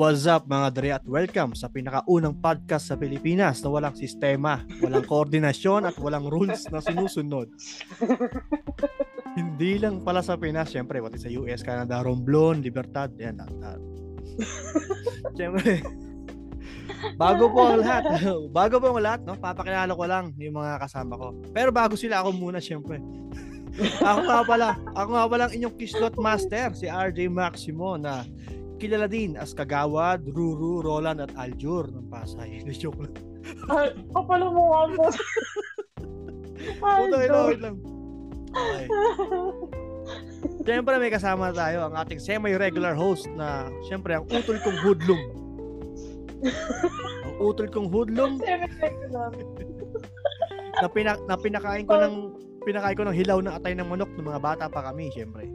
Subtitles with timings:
[0.00, 5.04] What's up mga dre at welcome sa pinakaunang podcast sa Pilipinas na walang sistema, walang
[5.04, 7.52] koordinasyon at walang rules na sinusunod.
[9.36, 13.76] Hindi lang pala sa Pinas, syempre, pati sa US, Canada, Romblon, Libertad, yan, lahat.
[15.36, 15.84] syempre,
[17.20, 18.24] bago po ang lahat,
[18.56, 21.36] bago po ang lahat, no, papakilala ko lang yung mga kasama ko.
[21.52, 23.04] Pero bago sila, ako muna, syempre.
[24.00, 28.24] ako nga pala, ako nga pala ang inyong kislot master, si RJ Maximo na
[28.80, 32.64] kilala din as Kagawad, Ruru, Roland at Aljur ng Pasay.
[32.80, 33.14] Joke lang.
[33.68, 35.04] Ay, kapala mo nga mo.
[36.80, 37.76] Puta, lang, wait lang.
[38.50, 38.84] Okay.
[40.64, 45.20] Siyempre may kasama tayo ang ating semi-regular host na siyempre ang utol kong hoodlum.
[47.28, 48.40] ang utol kong hoodlum
[50.80, 52.14] na, pinak na pinakain ko ng
[52.64, 55.48] pinakain ko ng hilaw na atay ng manok ng mga bata pa kami, siyempre.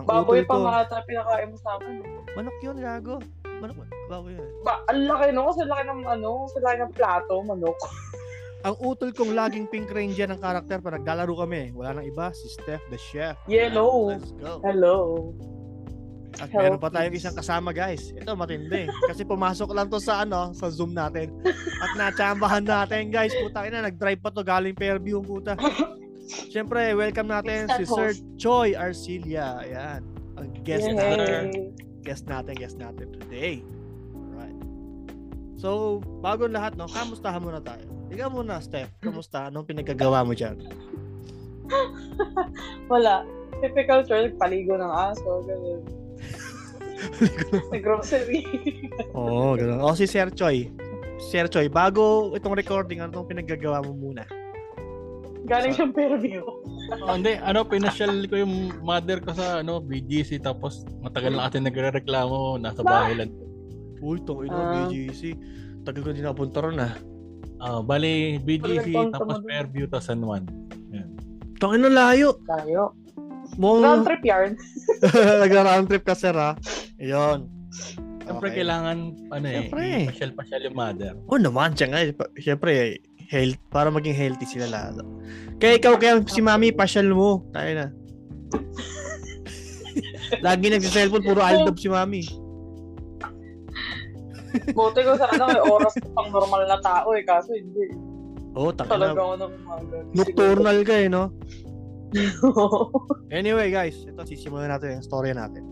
[0.00, 2.00] Ang baboy pa nga ata pinakain mo sa akin.
[2.32, 3.16] Manok yun, gago.
[3.60, 4.48] Manok, baboy yun.
[4.64, 5.52] Ba, ang laki no?
[5.52, 7.76] Sa laki ng ano, sa laki ng plato, manok.
[8.66, 11.72] ang utol kong laging pink ranger ng karakter pa naglalaro kami.
[11.76, 13.36] Wala nang iba, si Steph the Chef.
[13.44, 14.16] Yellow.
[14.16, 14.64] Let's go.
[14.64, 14.96] Hello.
[16.40, 18.16] At Hello, meron pa tayong isang kasama guys.
[18.16, 18.88] Ito matindi.
[19.04, 21.28] Kasi pumasok lang to sa ano, sa Zoom natin.
[21.84, 23.36] At natsambahan natin guys.
[23.36, 25.56] Puta ina, nag-drive pa to galing Fairview puta.
[26.30, 29.58] Siyempre, welcome natin si Sir Choi Arcilia.
[29.66, 30.06] Ayan.
[30.38, 30.94] Ang guest Yay.
[30.94, 31.44] natin.
[32.06, 33.66] Guest natin, guest natin today.
[34.14, 34.58] Alright.
[35.58, 37.82] So, bago lahat, no, kamustahan muna tayo.
[38.14, 38.94] Ikaw muna, Steph.
[39.02, 39.50] Kamusta?
[39.50, 40.56] Anong pinagagawa mo dyan?
[42.92, 43.26] Wala.
[43.60, 45.82] Typical church, paligo ng aso, ganun.
[47.74, 48.46] Sa grocery.
[49.18, 49.82] Oo, oh, ganun.
[49.82, 50.70] O, si Sir Choi.
[51.20, 54.24] Sir Choi, bago itong recording, anong pinaggagawa mo muna?
[55.46, 56.44] Galing siyang Fairview.
[57.06, 61.62] oh, hindi, ano, pinasyal ko yung mother ko sa ano, BGC tapos matagal na kasi
[61.62, 63.32] nagre-reklamo, nasa bahay lang.
[64.00, 64.72] Uy, tong ino, uh, ah.
[64.88, 65.36] BGC.
[65.84, 66.92] Tagal ko din napunta ron ah.
[67.60, 70.48] Uh, bali, BGC, tapos Fairview, tapos San Juan.
[70.92, 71.08] Yan.
[71.60, 72.40] Tong ino, layo.
[72.48, 72.96] Layo.
[73.60, 73.80] Mo...
[73.84, 74.56] Round trip yarn.
[75.44, 76.56] Nagra-round trip ka, sir, ha?
[76.96, 77.52] Ayun.
[78.30, 78.62] Siyempre, okay.
[78.62, 78.98] kailangan,
[79.34, 79.66] ano eh,
[80.06, 81.18] pasyal-pasyal yung mother.
[81.26, 82.00] Oo oh, naman, siya nga.
[82.38, 85.06] Siyempre, health, para maging healthy sila lalo.
[85.62, 87.46] Kaya ikaw, kaya si mami, pasyal mo.
[87.54, 87.86] Tayo na.
[90.46, 92.26] Lagi nagsa-cellphone, puro aldab si mami.
[94.74, 97.94] Buti ko sana may oras pang normal na tao eh, kaso hindi.
[98.58, 99.52] Oo, oh, taka Talaga ako ng.
[100.10, 101.30] Nocturnal ka eh, no?
[103.30, 105.62] anyway, guys, ito sisimulan natin yung story natin.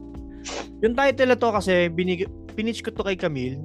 [0.78, 3.58] Yung title na to kasi binig pinitch ko to kay Camille.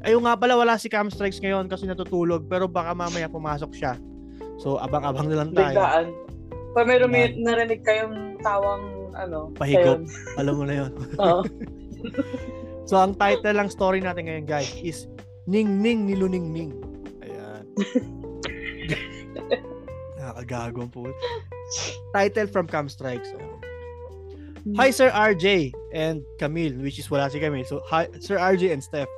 [0.00, 4.00] Ayun nga pala wala si Cam Strikes ngayon kasi natutulog pero baka mamaya pumasok siya.
[4.60, 5.76] So, abang-abang na lang tayo.
[5.76, 6.06] Biglaan.
[6.76, 10.04] Pag may rumi- narinig kayong tawang, ano, pahigop.
[10.40, 10.92] Alam mo na yun.
[11.16, 11.42] Oo.
[12.88, 15.08] so, ang title lang story natin ngayon, guys, is
[15.48, 16.72] Ning Ning Niluning Ning.
[17.24, 17.64] Ayan.
[20.20, 21.08] Nakakagagong po.
[22.12, 23.32] Title from Cam Strikes.
[24.76, 27.64] Hi, Sir RJ and Camille, which is wala si Camille.
[27.64, 29.08] So, hi, Sir RJ and Steph.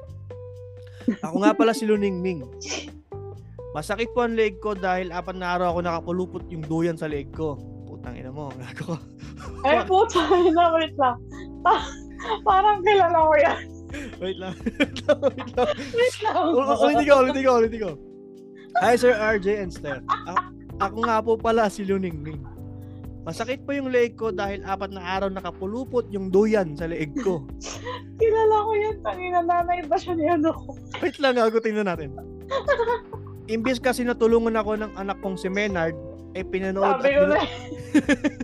[1.26, 2.46] Ako nga pala si Luningning.
[3.72, 7.32] Masakit po ang leg ko dahil apat na araw ako nakapulupot yung duyan sa leg
[7.32, 7.56] ko.
[7.88, 8.96] Putang ina mo, gago ko.
[9.66, 11.16] Ay, putang ina, wait lang.
[12.44, 13.60] parang kilala ko yan.
[14.20, 14.54] wait lang.
[14.80, 15.68] wait lang.
[15.96, 16.34] wait lang.
[16.52, 17.92] Ulitin ko, ulitin ko, ulitin ko.
[18.80, 20.04] Hi, Sir RJ and Steph.
[20.28, 22.51] A- ako nga po pala si Luningning.
[23.22, 27.46] Masakit po yung leg ko dahil apat na araw nakapulupot yung duyan sa leg ko.
[28.20, 28.96] Kilala ko yan.
[29.06, 30.50] Tangina, nanay ba siya ni ano?
[30.98, 32.18] Wait lang, ako tingnan natin.
[33.46, 35.94] Imbis kasi natulungan ako ng anak kong si Menard,
[36.34, 37.40] eh pinanood Sabi ko na.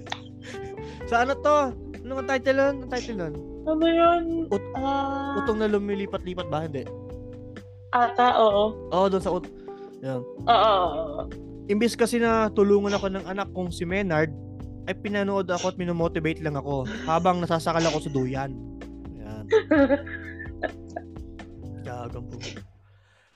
[1.10, 1.56] sa ano to?
[2.06, 2.76] Ano ang title nun?
[2.86, 3.34] Ang title nun?
[3.66, 4.22] Ano yun?
[4.48, 5.42] Ut- uh...
[5.42, 6.64] Utong na lumilipat-lipat ba?
[6.64, 6.86] Hindi.
[7.90, 8.64] Ata, oo.
[8.94, 9.44] Oo, doon sa ut...
[10.06, 10.22] Yan.
[10.46, 10.76] Oo.
[11.68, 14.32] Imbis kasi na tulungan ako ng anak kong si Menard,
[14.88, 18.50] ay pinanood ako at minomotivate lang ako habang nasasakal ako sa duyan.
[19.20, 19.44] Yan.
[21.86, 22.26] Gagang.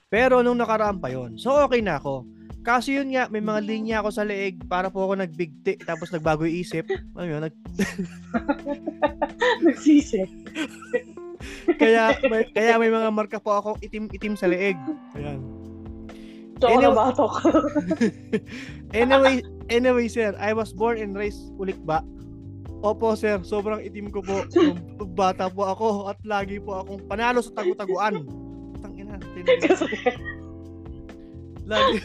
[0.09, 2.25] Pero nung nakaraan pa yon, so okay na ako.
[2.63, 6.47] Kasi yun nga, may mga linya ako sa leeg para po ako nagbigti tapos nagbago
[6.47, 6.87] yung isip.
[7.13, 7.41] Ano yun?
[7.43, 7.55] Nag...
[9.67, 10.31] Nagsisip.
[11.81, 14.79] kaya, may, kaya may mga marka po ako itim-itim sa leeg.
[15.19, 15.43] Ayan.
[16.63, 17.33] So, anyway, batok.
[18.95, 21.99] anyway, anyway, sir, I was born and raised ulit ba?
[22.79, 23.43] Opo, sir.
[23.43, 24.47] Sobrang itim ko po.
[24.55, 28.23] Nung bata po ako at lagi po akong panalo sa tagu-taguan
[31.63, 31.99] lagi,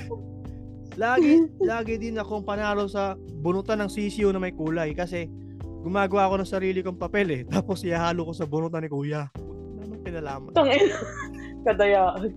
[0.94, 1.32] lagi,
[1.62, 5.26] lagi din akong panalo sa bunutan ng sisiyo na may kulay kasi
[5.82, 7.42] gumagawa ako ng sarili kong papel eh.
[7.46, 9.26] Tapos ihalo ko sa bunutan ni kuya.
[9.82, 10.52] Anong Pinalaman.
[10.54, 10.98] Tangina.
[11.66, 12.30] Kadayaan.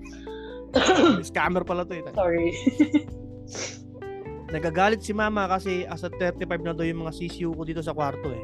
[1.21, 2.03] Scammer pala to eh.
[2.11, 2.55] Sorry.
[4.53, 7.91] Nagagalit si mama kasi as a 35 na daw yung mga sisiyo ko dito sa
[7.91, 8.43] kwarto eh.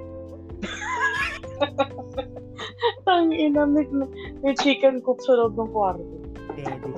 [3.03, 3.63] Tangina.
[3.65, 3.85] May,
[4.41, 6.03] may chicken coop sa loob ng kwarto.
[6.56, 6.91] Gago.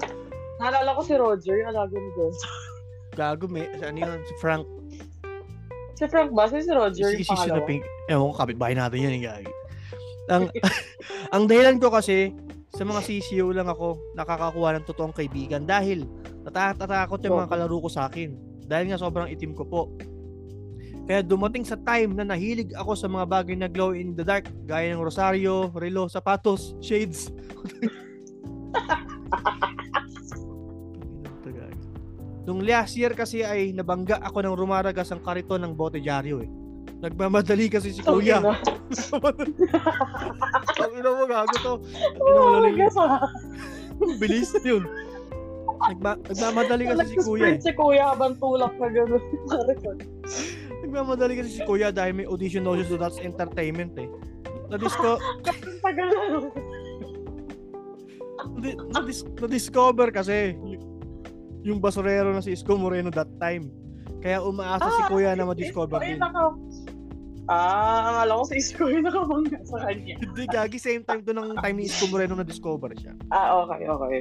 [0.59, 2.33] Naalala ko si Roger, yung alaga ni Gon.
[3.19, 4.65] Gago may, ano yun, si Frank.
[5.95, 6.47] Si Frank ba?
[6.47, 7.57] Si si Roger Si, yung si, si pangalawa?
[7.57, 7.83] na pink.
[8.07, 9.13] Ewan ko, kapitbahay natin yun.
[9.15, 9.51] eh, Gagi.
[10.29, 10.43] Ang,
[11.33, 12.31] ang dahilan ko kasi,
[12.79, 16.07] sa mga CCO lang ako nakakakuha ng totoong kaibigan dahil
[16.47, 18.39] natatakot yung mga kalaro ko sa akin.
[18.63, 19.91] Dahil nga sobrang itim ko po.
[21.03, 24.47] Kaya dumating sa time na nahilig ako sa mga bagay na glow in the dark
[24.63, 27.27] gaya ng rosaryo, relo, sapatos, shades.
[32.47, 36.49] Nung last year kasi ay nabangga ako ng rumaragas ang kariton ng bote dyaryo eh.
[36.99, 38.43] Nagmamadali kasi si Kuya.
[38.43, 38.55] Ang
[40.91, 41.73] ina mo gago to.
[41.79, 43.23] Ang ina mo Oh, ah.
[44.19, 44.83] Bilis yun.
[45.79, 47.55] Nagma- nagmamadali kasi si Kuya eh.
[47.55, 49.23] Nag-sprint si Kuya habang tulak na gano'n.
[50.83, 54.11] Nagmamadali kasi si Kuya dahil may audition no so that's entertainment eh.
[54.67, 55.15] Na-disco,
[55.85, 56.19] tagal na.
[58.59, 60.53] na- na-dis- na-discover kasi
[61.63, 63.71] yung basurero na si Isko Moreno that time.
[64.19, 66.19] Kaya umaasa si Kuya na ma-discover din.
[66.19, 66.51] naka...
[67.49, 70.21] Ah, akala ko si Isko yung nakamangga sa kanya.
[70.21, 73.17] Hindi, gagi same time to ng time ni Isko Moreno na discover siya.
[73.33, 74.19] Ah, okay, okay.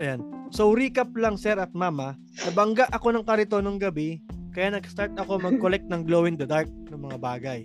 [0.00, 0.24] Ayan.
[0.48, 2.16] So recap lang sir at mama,
[2.48, 4.24] nabangga ako ng karito nung gabi,
[4.56, 7.60] kaya nag-start ako mag-collect ng glow in the dark ng mga bagay.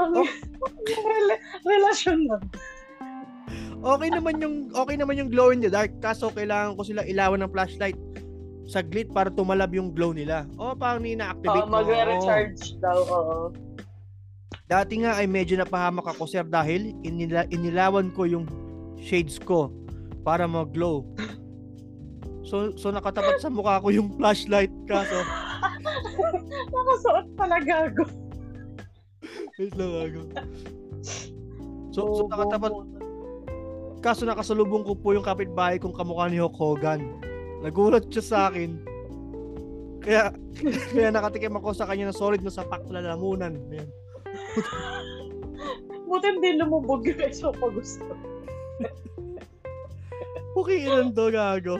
[0.00, 0.24] Oh.
[0.88, 2.40] Rela- relasyon na.
[3.80, 7.44] Okay naman yung okay naman yung glow in the dark, kaso kailangan ko sila ilawan
[7.44, 7.96] ng flashlight
[8.70, 10.46] saglit para tumalab yung glow nila.
[10.54, 13.38] O, parang Oo, ni-activate magre-recharge daw, oo.
[14.70, 18.46] Dati nga ay medyo napahamak ako sir dahil inila, inilawan ko yung
[19.02, 19.74] shades ko
[20.22, 21.02] para mag-glow.
[22.46, 25.26] So, so nakatapat sa mukha ko yung flashlight kaso
[26.70, 28.06] Nakasuot pala gago.
[29.58, 30.20] Wait lang ako.
[31.90, 32.72] So, so nakatapat
[34.06, 37.02] kaso nakasalubong ko po yung kapitbahay kong kamukha ni Hulk Hogan.
[37.66, 38.78] Nagulat siya sa akin.
[39.98, 40.30] Kaya
[40.94, 43.58] kaya nakatikim ako sa kanya na solid na sapak na lamunan.
[43.74, 43.90] Ayan.
[46.10, 48.02] Buti hindi lumubog yung eso pa gusto.
[50.58, 51.78] Okay, ilan to gago.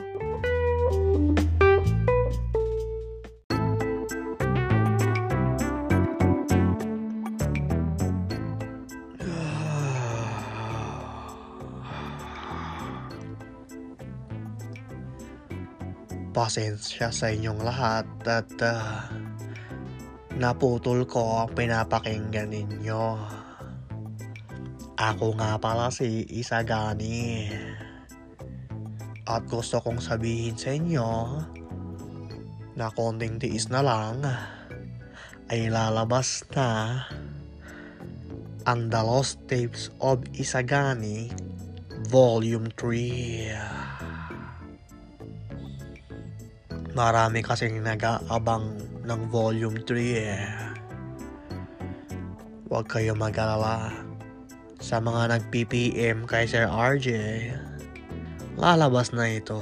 [16.31, 19.11] Pasensya sa inyong lahat at ah,
[20.39, 23.03] naputol ko ang pinapakinggan ninyo.
[24.95, 27.49] Ako nga pala si Isagani.
[29.25, 31.09] At gusto kong sabihin sa inyo
[32.77, 34.23] na konting tiis na lang
[35.51, 37.03] ay lalabas na
[38.63, 41.33] ang The Lost Tapes of Isagani
[42.13, 43.81] Volume 3.
[46.91, 50.45] Marami kasing nag-aabang ng Volume 3 eh.
[52.69, 53.91] Huwag kayo mag-alala.
[54.81, 57.07] Sa mga nag-PPM kay Sir RJ,
[58.57, 59.61] lalabas na ito.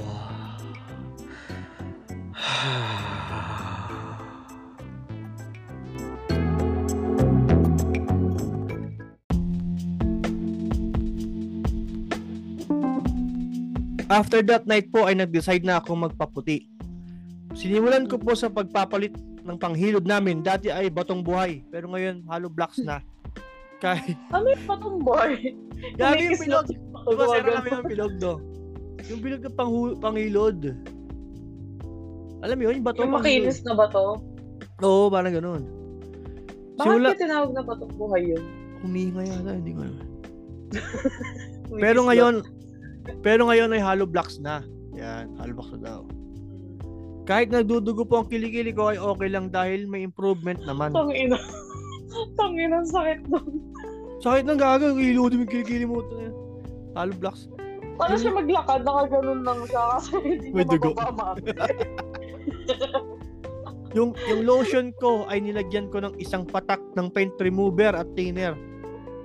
[14.10, 16.66] After that night po ay nag-decide na ako magpaputi.
[17.54, 20.40] Sinimulan ko po sa pagpapalit ng panghilod namin.
[20.40, 23.00] Dati ay batong buhay, pero ngayon hollow blocks na.
[23.84, 25.56] Kahit Ano yung patong boy?
[25.96, 26.68] Gagi yung yung
[27.00, 28.32] Diba, sir, pagwagan alam mo yung pilog do?
[29.08, 30.58] Yung bilog ng panghu- panghilod.
[32.40, 33.48] Alam mo yun, yung bato Yung panghilod.
[33.48, 34.20] makinis na ba to?
[34.80, 35.62] Oo, parang ganun.
[36.76, 38.44] Bakit Simula, ka tinawag na patong buhay yun?
[38.80, 40.06] huminga yata, hindi ko alam.
[40.70, 41.80] Kumikislap.
[41.84, 42.34] Pero ngayon,
[43.20, 44.64] pero ngayon ay hollow blocks na.
[44.94, 46.00] Yan, hollow blocks na daw.
[47.28, 50.90] Kahit nagdudugo po ang kilikili ko ay okay lang dahil may improvement naman.
[50.90, 51.38] Tangina.
[52.34, 53.50] Tangina, ang sakit doon.
[54.20, 56.04] Sakit ng gaga, ilod yung kilikili mo.
[56.92, 57.48] Hollow blocks.
[58.00, 58.80] Paano siya maglakad?
[58.82, 60.96] Nakaganon lang siya kasi hindi May dugo.
[63.90, 68.54] Yung, yung lotion ko ay nilagyan ko ng isang patak ng paint remover at thinner.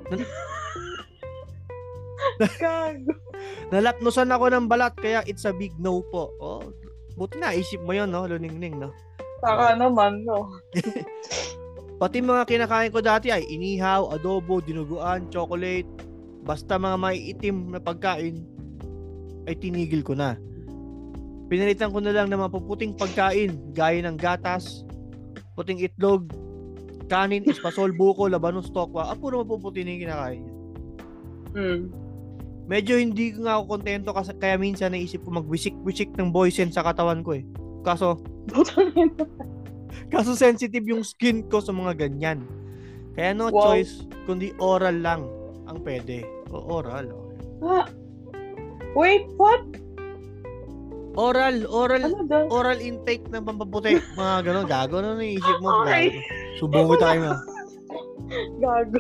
[2.42, 3.14] Gago.
[3.70, 6.34] Nalatnusan ako ng balat kaya it's a big no po.
[6.42, 6.66] Oh,
[7.16, 8.28] buti na isip mo yun, no?
[8.28, 8.92] Luningning, no?
[9.40, 10.52] Saka naman, no?
[12.02, 15.88] Pati mga kinakain ko dati ay inihaw, adobo, dinuguan, chocolate,
[16.46, 18.46] Basta mga maiitim na pagkain,
[19.50, 20.38] ay tinigil ko na.
[21.50, 24.86] Pinalitan ko na lang ng mapuputing pagkain, gaya ng gatas,
[25.58, 26.30] puting itlog,
[27.10, 29.10] kanin, espasol, buko, labanos, tokwa.
[29.10, 30.56] Ah, puro mapuputi na yung kinakain niya.
[31.58, 31.82] Hmm.
[32.66, 36.82] Medyo hindi ko nga ako kontento kasi kaya minsan naisip ko magwisik-wisik ng boysen sa
[36.82, 37.46] katawan ko eh.
[37.86, 38.18] Kaso,
[40.14, 42.42] kaso sensitive yung skin ko sa mga ganyan.
[43.14, 43.72] Kaya no Wow.
[43.72, 45.22] choice, kundi oral lang
[45.66, 46.26] ang pwede.
[46.50, 47.14] O oral.
[47.62, 47.86] Ah.
[48.96, 49.62] Wait, what?
[51.16, 52.44] Oral, oral, Ano daw?
[52.52, 53.96] oral intake ng pampaputi.
[54.18, 55.70] Mga ganon, gago na naisip mo.
[55.86, 56.12] Okay.
[56.12, 56.20] gago.
[56.58, 57.34] Subong ko tayo na.
[58.64, 59.00] Gago.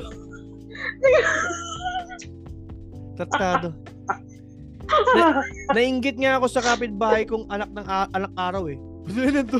[3.15, 3.71] Tratado.
[5.17, 5.41] Na,
[5.73, 8.77] nainggit nga ako sa kapitbahay kong anak ng a- anak araw eh.
[9.05, 9.59] Ano to?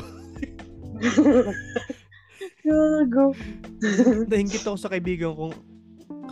[2.61, 3.25] Gago.
[4.25, 5.53] nainggit ako sa kaibigan kong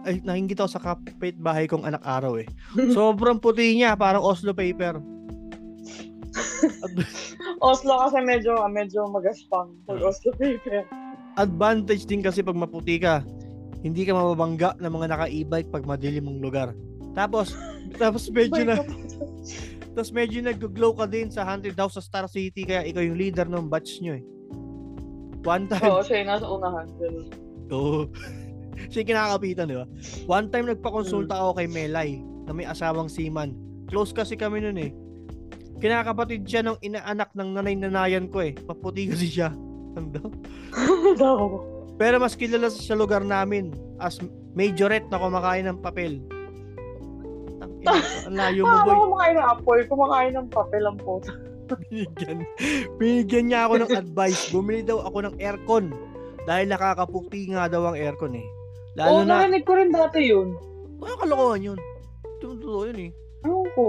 [0.04, 2.48] ay nainggit ako sa kapitbahay kong anak araw eh.
[2.92, 5.00] Sobrang puti niya, parang Oslo paper.
[6.84, 7.08] Ad-
[7.64, 9.72] Oslo kasi medyo, medyo magaspang.
[9.88, 10.84] Pag Oslo paper.
[11.34, 13.26] advantage din kasi pag maputi ka,
[13.82, 16.78] hindi ka mababangga ng mga naka-e-bike pag madilim ang lugar.
[17.14, 17.54] Tapos,
[18.02, 18.82] tapos medyo na,
[19.94, 23.46] tapos medyo nag-glow ka din sa haunted house sa Star City kaya ikaw yung leader
[23.46, 24.24] ng batch nyo eh.
[25.44, 26.88] One time, Oo, siya yung nasa unahan.
[27.70, 28.08] Oo.
[28.90, 29.86] Siya yung kinakapitan, di ba?
[30.26, 32.18] One time nagpakonsulta ako kay Melay
[32.50, 33.54] na may asawang seaman.
[33.86, 34.90] Close kasi kami nun eh.
[35.78, 38.58] Kinakapatid siya ng inaanak ng nanay-nanayan ko eh.
[38.58, 39.54] Paputi kasi siya.
[39.94, 40.28] Ano daw?
[41.22, 41.40] Daw.
[42.02, 43.70] Pero mas kilala sa lugar namin
[44.02, 44.18] as
[44.58, 46.18] majorette na kumakain ng papel.
[48.24, 48.98] Ang layo mo Paano boy.
[49.04, 49.80] kumakain ng apoy?
[49.86, 51.32] Kumakain ng papel ang puta.
[51.64, 52.38] Binigyan,
[52.96, 54.52] binigyan niya ako ng advice.
[54.52, 55.90] Bumili daw ako ng aircon.
[56.44, 58.44] Dahil nakakaputi nga daw ang aircon eh.
[58.44, 60.54] Oo, Lalo na, narinig ko rin dati yun.
[61.00, 61.80] Ano kalokohan yun?
[62.38, 63.12] Ito totoo yun eh.
[63.44, 63.86] Ewan ko.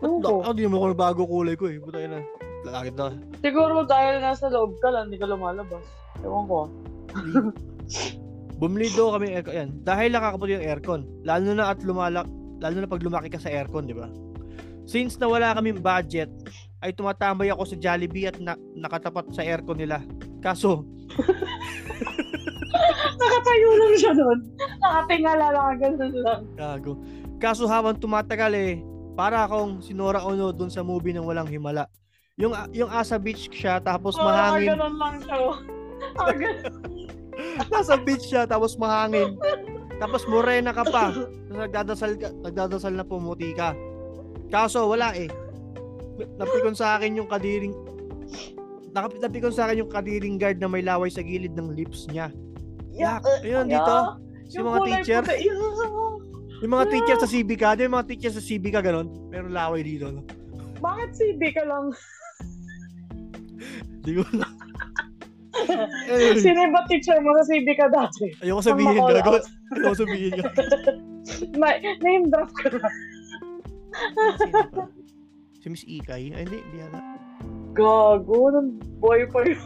[0.00, 0.32] Ewan ko.
[0.42, 1.76] Ako di naman ako bago kulay ko eh.
[1.78, 2.20] Buta na.
[2.66, 3.14] Lalaki na.
[3.38, 5.84] Siguro dahil nasa loob ka lang, hindi ka lumalabas.
[6.20, 6.58] Ewan ko.
[8.56, 9.54] Bumili daw kami aircon.
[9.54, 9.70] Yan.
[9.80, 11.00] Dahil nakakaputi yung aircon.
[11.22, 12.28] Lalo na at lumalak,
[12.60, 14.06] lalo na pag lumaki ka sa aircon, di ba?
[14.84, 16.28] Since na wala kaming budget,
[16.80, 20.00] ay tumatambay ako sa Jollibee at na, nakatapat sa aircon nila.
[20.40, 20.84] Kaso,
[23.20, 24.38] Nakatayo lang siya doon.
[24.80, 26.40] Nakatingala lang, ganun lang.
[26.54, 26.96] gago.
[27.36, 28.72] Kaso habang tumatagal eh,
[29.12, 31.84] para akong sinora ono dun sa movie ng walang himala.
[32.36, 34.72] Yung yung Asa Beach siya tapos Oo, mahangin.
[34.72, 35.36] ganun lang siya.
[36.16, 36.80] Ah, ganun.
[37.68, 39.36] Nasa beach siya tapos mahangin.
[40.00, 41.12] Tapos morena ka pa.
[41.12, 43.76] Tapos nagdadasal ka, nagdadasal na pumuti ka.
[44.48, 45.28] Kaso wala eh.
[46.40, 47.72] Napikon sa akin yung kadiring
[48.90, 52.26] Nakap- napikon sa akin yung kadiring guard na may laway sa gilid ng lips niya.
[52.90, 53.22] Yak.
[53.46, 53.96] Ayun dito.
[54.50, 55.58] Si Yung mga teacher, puti, yun.
[56.58, 59.06] yung mga teacher sa CBK, di yung mga teacher sa CBK ganun.
[59.30, 60.10] Meron laway dito.
[60.10, 60.26] No?
[60.82, 61.94] Bakit Di ka lang?
[64.02, 64.54] Di ko lang.
[66.38, 68.30] Sino ba teacher mo sa CB ka dati?
[68.42, 69.42] Ayoko sabihin gago.
[69.74, 70.50] Ayoko sabihin gago.
[71.60, 72.88] Ma- name drop ka na.
[75.60, 76.32] Si Miss Ikay?
[76.32, 77.00] Ay, hindi, hindi yata.
[77.76, 79.60] Gago, nung boy pa yun.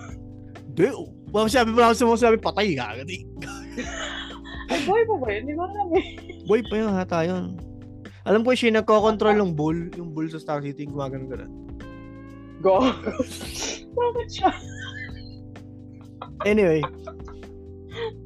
[0.73, 0.89] Hindi.
[1.31, 2.99] Wala sabi mo lang sa mga sabi, patay ka.
[3.07, 3.23] Di.
[4.71, 5.41] Ay, boy pa ba yun?
[5.47, 6.07] Hindi ko alam eh.
[6.49, 7.45] Boy pa yun, hata yun.
[8.25, 11.53] Alam ko siya nagko-control ng bull, yung bull sa Star City, gumagano gano'n.
[12.65, 12.89] Gago.
[13.99, 14.51] Bakit siya?
[16.45, 16.85] Anyway,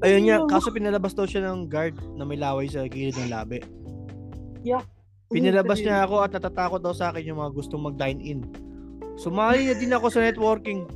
[0.03, 3.63] ayun nga, kaso pinalabas daw siya ng guard na may laway sa gilid ng labi.
[5.29, 8.41] Pinalabas niya ako at natatakot daw sa akin yung mga gustong mag-dine in.
[9.19, 10.89] Sumali na din ako sa networking.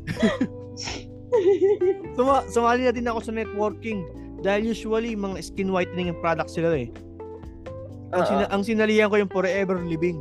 [2.16, 4.04] Suma- sumali na din ako sa networking
[4.40, 6.88] dahil usually mga skin whitening yung products sila eh.
[8.12, 10.20] Ang, sina- ang sinalihan ko yung forever living.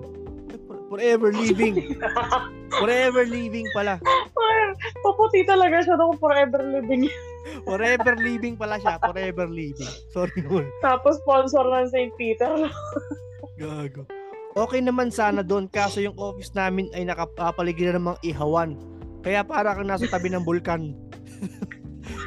[0.91, 1.95] Forever living.
[2.79, 3.95] forever living pala.
[4.99, 7.07] Paputi talaga siya nung forever living.
[7.65, 8.97] Forever living pala siya.
[8.97, 9.91] Forever living.
[10.09, 10.69] Sorry naman.
[10.79, 12.13] Tapos sponsor ng St.
[12.15, 12.51] Peter.
[13.57, 14.05] Gago.
[14.51, 18.75] Okay naman sana doon kaso yung office namin ay nakapapaligiran ng mga ihawan.
[19.21, 20.91] Kaya para kang nasa tabi ng bulkan.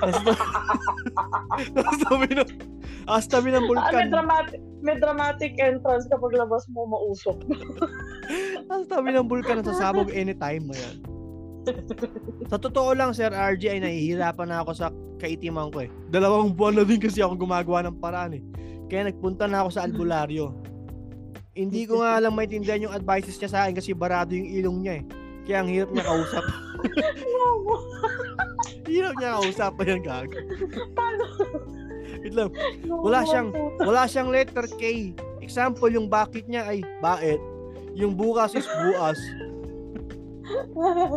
[0.01, 0.33] nasa,
[1.77, 2.49] nasa tabi ng
[3.05, 4.09] nasa tabi ng Ah, may bulkan.
[4.09, 7.37] dramatic, may dramatic entrance kapag labas mo mausok.
[8.65, 10.65] Nasa tabi ng bulkan nasasabog anytime.
[10.73, 10.97] Ayan.
[12.51, 15.91] Sa totoo lang, Sir RG, ay nahihirapan na ako sa kaitiman ko eh.
[16.13, 18.43] Dalawang buwan na din kasi ako gumagawa ng paraan eh.
[18.89, 20.53] Kaya nagpunta na ako sa albularyo.
[21.55, 24.95] Hindi ko nga lang maintindihan yung advices niya sa akin kasi barado yung ilong niya
[25.01, 25.05] eh.
[25.45, 26.45] Kaya ang hirap niya kausap.
[28.91, 30.39] hirap niya kausap pa yung gago.
[30.93, 31.25] Paano?
[32.21, 32.51] Wait lang.
[32.89, 35.15] Wala siyang- Wala siyang letter K.
[35.45, 37.41] Example, yung bakit niya ay baet.
[37.95, 39.19] Yung bukas is buas.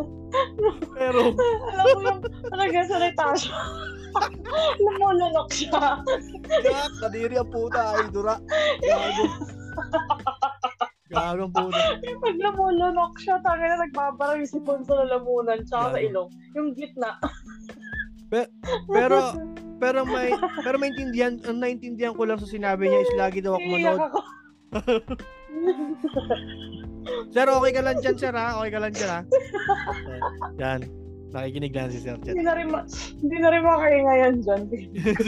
[0.96, 1.20] Pero,
[1.72, 2.20] Alam mo yung
[2.52, 3.58] nagsasalita siya.
[4.82, 6.00] Lumulunok siya.
[6.64, 8.36] yak, kadiri ang puta ay dura.
[8.82, 9.24] Gago.
[11.08, 11.80] Gago ang puta.
[12.02, 16.30] Pag lumulunok siya, tangin na nagbabara yung sipon sa lalamunan tsaka sa ilong.
[16.56, 17.20] Yung gitna.
[18.88, 19.32] Pero,
[19.80, 23.66] pero may, pero maintindihan, ang naintindihan ko lang sa sinabi niya is lagi daw ako
[23.72, 24.02] manood.
[27.32, 28.58] Sir, okay ka lang dyan, sir, ha?
[28.60, 29.20] Okay ka lang dyan, ha?
[30.60, 30.80] Yan.
[31.28, 32.32] Nakikinig lang si Sir Chat.
[32.32, 32.88] Hindi na rin, ma-
[33.20, 34.62] hindi na rin makaingay yan dyan.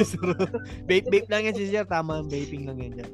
[0.88, 1.84] vape, vape lang yan si Sir.
[1.84, 3.10] Tama, vaping lang yan dyan.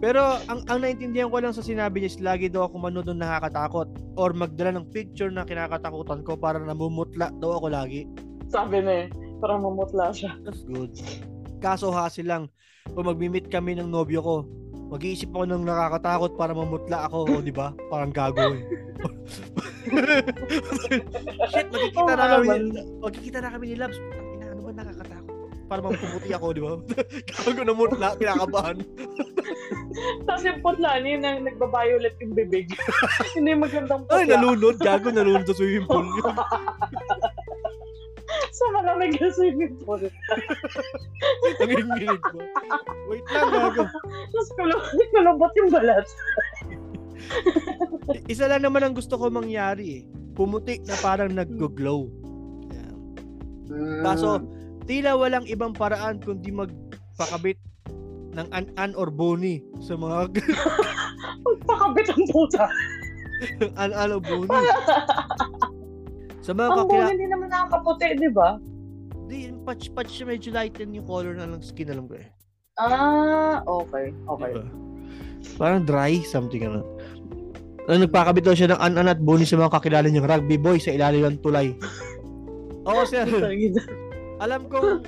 [0.00, 3.20] Pero ang ang naintindihan ko lang sa sinabi niya is lagi daw ako manood ng
[3.20, 8.08] nakakatakot or magdala ng picture na kinakatakutan ko para namumutla daw ako lagi.
[8.48, 9.06] Sabi na eh.
[9.36, 10.32] Parang mamutla siya.
[10.48, 10.96] That's good.
[11.60, 12.48] Kaso hassle lang.
[12.88, 14.34] Kung magmi-meet kami ng nobyo ko,
[14.86, 17.74] mag-iisip ako ng nakakatakot para mamutla ako, o di ba?
[17.90, 18.62] Parang gago eh.
[21.50, 22.48] Shit, magkikita Oo, na kami.
[23.02, 23.98] Magkikita na kami ni Labs.
[23.98, 25.34] Ina, ano ba nakakatakot?
[25.66, 26.78] Para mampumuti ako, di ba?
[27.30, 28.78] Gago na mutla, kinakabahan.
[30.26, 32.70] Tapos yung putla niya yung nagbabayulat yung bibig.
[33.34, 34.22] Hindi magandang putla.
[34.22, 34.78] Ay, nalunod.
[34.78, 36.06] Gago, nalunod sa swimming pool.
[38.56, 40.00] Sa malamig na swimming pool.
[41.60, 42.40] Ang inginig ko.
[43.12, 43.84] Wait lang, gago.
[44.32, 46.06] Tapos kulubot, kulubot yung balat.
[48.32, 50.02] Isa lang naman ang gusto ko mangyari eh.
[50.32, 52.08] Pumuti na parang nag-glow.
[52.72, 52.96] Yan.
[54.00, 54.40] Kaso,
[54.88, 57.60] tila walang ibang paraan kundi magpakabit
[58.36, 60.32] ng an-an or boni sa mga
[61.46, 62.64] Magpakabit ang puta.
[63.76, 64.48] an-an or boni.
[66.46, 67.10] sa mga Ang kakila...
[67.10, 68.48] hindi naman nakakaputi, di ba?
[69.26, 72.30] Di, patch-patch siya medyo lighten yung color na lang skin alam ko eh.
[72.78, 74.14] Ah, okay.
[74.14, 74.50] Okay.
[74.54, 74.64] Diba?
[75.58, 76.86] Parang dry, something ano.
[77.90, 80.94] Ano, nagpakabit daw siya ng an-an at boni sa mga kakilala niyang rugby boy sa
[80.94, 81.74] ilalim ng tulay.
[82.86, 83.26] Oo, sir.
[84.44, 85.02] alam ko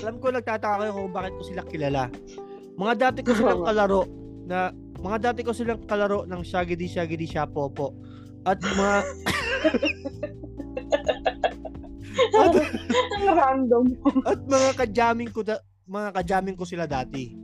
[0.00, 2.02] alam ko nagtataka kayo kung bakit ko sila kilala.
[2.76, 4.02] Mga dati ko silang kalaro
[4.44, 7.96] na mga dati ko silang kalaro ng Shaggy Shaggy Shapopo.
[8.48, 9.04] At mga
[12.40, 12.54] at,
[13.16, 13.84] Ang random.
[14.26, 17.34] at mga kajaming ko da, mga kajaming ko sila dati.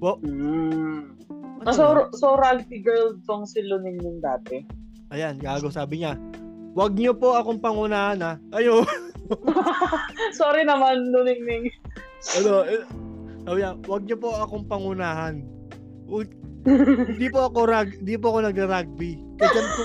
[0.00, 1.16] Mm.
[1.60, 4.64] Ano Ah, so, so rugby girl tong si Luning yung dati.
[5.12, 6.16] Ayan, gago sabi niya.
[6.72, 8.32] Huwag niyo po akong pangunahan ha.
[8.56, 8.80] Ayo.
[10.40, 11.64] Sorry naman, Luning Ning.
[12.40, 12.80] ano, eh,
[13.44, 15.44] sabi niya, huwag niyo po akong pangunahan.
[16.64, 19.20] Hindi po ako rag, hindi po ako nagra-rugby.
[19.36, 19.82] Kajam ko.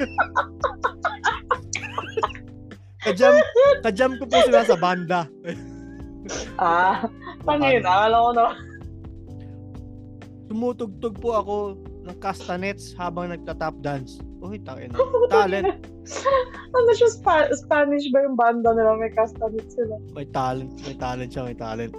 [3.04, 3.34] kajam,
[3.84, 5.26] kajam ko po sila sa banda.
[6.60, 7.08] Ah,
[7.48, 7.82] yun?
[7.82, 8.46] Akala ko na.
[10.52, 11.54] Tumutugtog po ako
[12.06, 14.20] ng castanets habang nagta-tap dance.
[14.44, 14.92] Uy, takin.
[15.32, 15.80] Talent.
[16.76, 19.00] Ano siya, Spa- Spanish ba yung banda nila?
[19.00, 19.96] May castanit sila.
[20.12, 20.76] May talent.
[20.84, 21.96] May talent siya, may talent.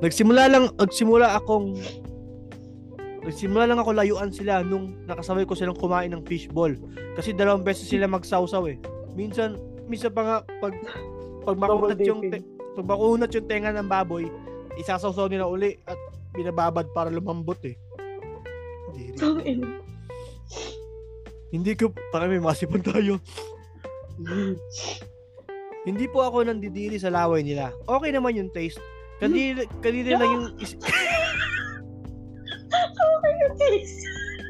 [0.00, 1.76] Nagsimula lang, nagsimula akong
[3.20, 6.72] Nagsimula lang ako layuan sila nung nakasabay ko silang kumain ng fishball.
[7.14, 8.80] Kasi dalawang beses sila magsawsaw eh.
[9.12, 10.72] Minsan, minsan pa nga pag
[11.44, 14.24] pag makunat yung te- pag makunat yung tenga ng baboy,
[14.80, 15.98] isasawsaw nila uli at
[16.32, 17.76] binababad para lumambot eh.
[18.88, 19.60] Hindi rin.
[21.50, 23.18] Hindi ko, para may masipon tayo.
[25.82, 27.74] Hindi po ako nandidiri sa laway nila.
[27.84, 28.78] Okay naman yung taste.
[29.18, 30.78] Kadiri, kadiri lang yung is-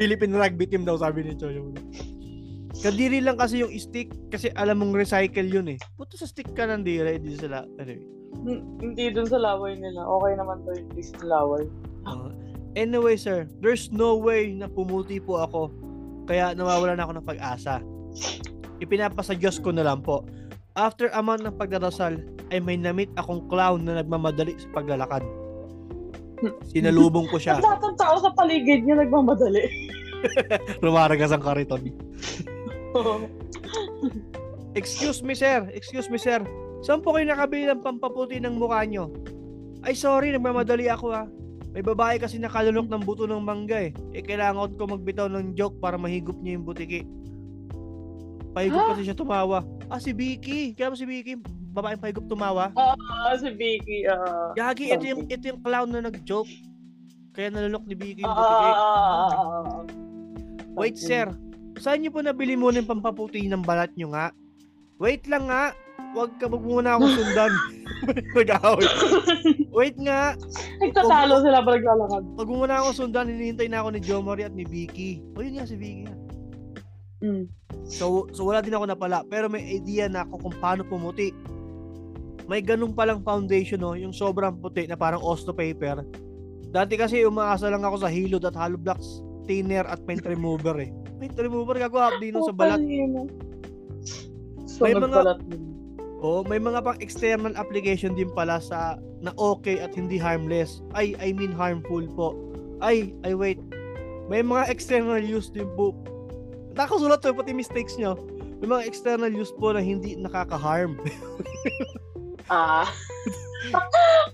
[0.01, 1.73] Philippine rugby team daw sabi ni Choyo.
[2.81, 5.79] Kadiri lang kasi yung stick kasi alam mong recycle yun eh.
[6.01, 7.69] Puto sa stick ka nandira, hindi sila.
[7.77, 8.09] Anyway.
[8.81, 10.01] Hindi dun sa laway nila.
[10.01, 11.63] Okay naman to yung ng laway.
[12.09, 12.33] Uh,
[12.79, 15.69] anyway, sir, there's no way na pumuti po ako.
[16.25, 17.85] Kaya nawawalan ako ng pag-asa.
[18.81, 20.25] Ipinapasa Diyos ko na lang po.
[20.79, 22.17] After a month ng pagdarasal,
[22.49, 25.21] ay may namit akong clown na nagmamadali sa paglalakad.
[26.69, 27.59] Sinalubong ko siya.
[27.59, 29.65] At lahat ng tao sa paligid niya nagmamadali.
[30.85, 31.93] Rumaragas ang kariton.
[34.75, 35.67] Excuse me, sir.
[35.73, 36.41] Excuse me, sir.
[36.81, 39.11] Saan po kayo nakabili ng pampaputi ng mukha nyo?
[39.83, 40.33] Ay, sorry.
[40.33, 41.25] Nagmamadali ako, ha.
[41.71, 43.93] May babae kasi nakalunok ng buto ng mangga, eh.
[44.11, 47.07] Eh, kailangan ko magbitaw ng joke para mahigop niya yung butiki.
[48.51, 48.91] Pahigop Ha?
[48.95, 49.63] kasi siya tumawa.
[49.87, 50.75] Ah, si Vicky.
[50.75, 51.39] Kaya mo si Vicky,
[51.71, 52.75] babaeng pahigop tumawa.
[52.75, 52.95] Ah,
[53.35, 54.05] si Vicky.
[54.05, 54.51] ah.
[54.55, 56.51] Yagi, ito yung, ito yung clown na nag-joke.
[57.31, 58.71] Kaya nalunok ni Vicky yung Ah, butiki.
[58.71, 59.65] ah.
[60.77, 61.27] Wait, sir.
[61.77, 64.35] Saan niyo po nabili muna yung pampaputi ng balat niyo nga?
[64.99, 65.73] Wait lang nga.
[66.11, 67.53] wag ka wag muna akong sundan.
[68.35, 68.83] Nag-away.
[69.71, 70.35] Wait nga,
[70.83, 72.23] Nagtatalo sila pa naglalakad.
[72.35, 75.23] wag mo muna akong sundan, hinihintay na ako ni Jomari at ni Vicky.
[75.33, 76.11] O yun nga si Vicky.
[77.23, 77.47] Mm.
[77.87, 79.23] So, so wala din ako napala.
[79.25, 81.31] Pero may idea na ako kung paano pumuti.
[82.51, 83.95] May ganun palang foundation, no?
[83.95, 86.03] Yung sobrang puti na parang Osto paper.
[86.75, 90.91] Dati kasi umaasa lang ako sa Hilod at Hollow Blocks thinner at paint remover eh.
[91.23, 92.83] Paint remover gagawa din sa balat.
[94.67, 95.39] So, May mga-
[96.21, 100.85] Oh, may mga pang external application din pala sa na okay at hindi harmless.
[100.93, 102.37] Ay, I mean harmful po.
[102.85, 103.57] Ay, ay wait.
[104.29, 105.97] May mga external use din po.
[106.77, 108.21] Nakasulat to pati mistakes nyo.
[108.61, 111.01] May mga external use po na hindi nakaka-harm.
[112.51, 112.91] Ah.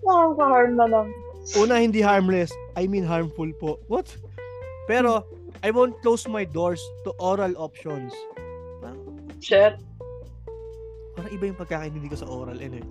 [0.04, 1.08] Nakaka-harm na lang.
[1.54, 2.50] Una, hindi harmless.
[2.74, 3.78] I mean harmful po.
[3.86, 4.10] What?
[4.88, 5.22] Pero,
[5.62, 8.10] I won't close my doors to oral options.
[9.44, 9.78] Shit.
[11.14, 12.58] Parang iba yung pagkakaintindi ko sa oral.
[12.58, 12.82] Eh.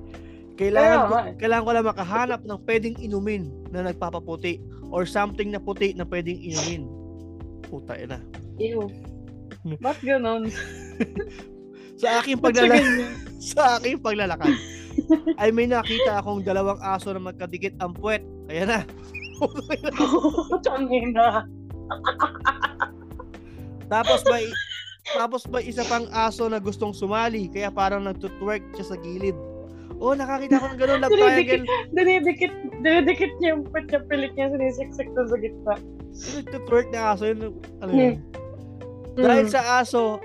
[0.56, 1.34] Kailangan, ko, nga eh.
[1.36, 3.44] kailangan ko lang makahanap ng pwedeng inumin
[3.76, 6.88] na nagpapaputi or something na puti na pwedeng inumin.
[7.68, 8.24] Puta ina.
[8.62, 8.88] Ew.
[9.84, 10.48] Ba't ganun?
[12.00, 13.12] Sa aking Ba't siya paglala ganyan?
[13.52, 14.56] sa aking paglalakad
[15.42, 18.24] ay may nakita akong dalawang aso na magkadikit ang puwet.
[18.50, 18.80] Ayan na.
[20.66, 21.44] Tangin na.
[23.94, 24.50] Tapos may
[25.14, 29.38] tapos may isa pang aso na gustong sumali kaya parang nagtutwerk siya sa gilid.
[30.02, 31.64] Oh, nakakita ko ng ganun love triangle.
[31.94, 35.74] Dinidikit, dinidikit niya yung pet niya, pilit niya, sinisiksik doon sa gitna.
[36.42, 37.54] Nagtutwerk na aso yun.
[37.80, 38.18] Ano yun?
[39.16, 39.54] Dahil Mm.
[39.54, 40.20] sa aso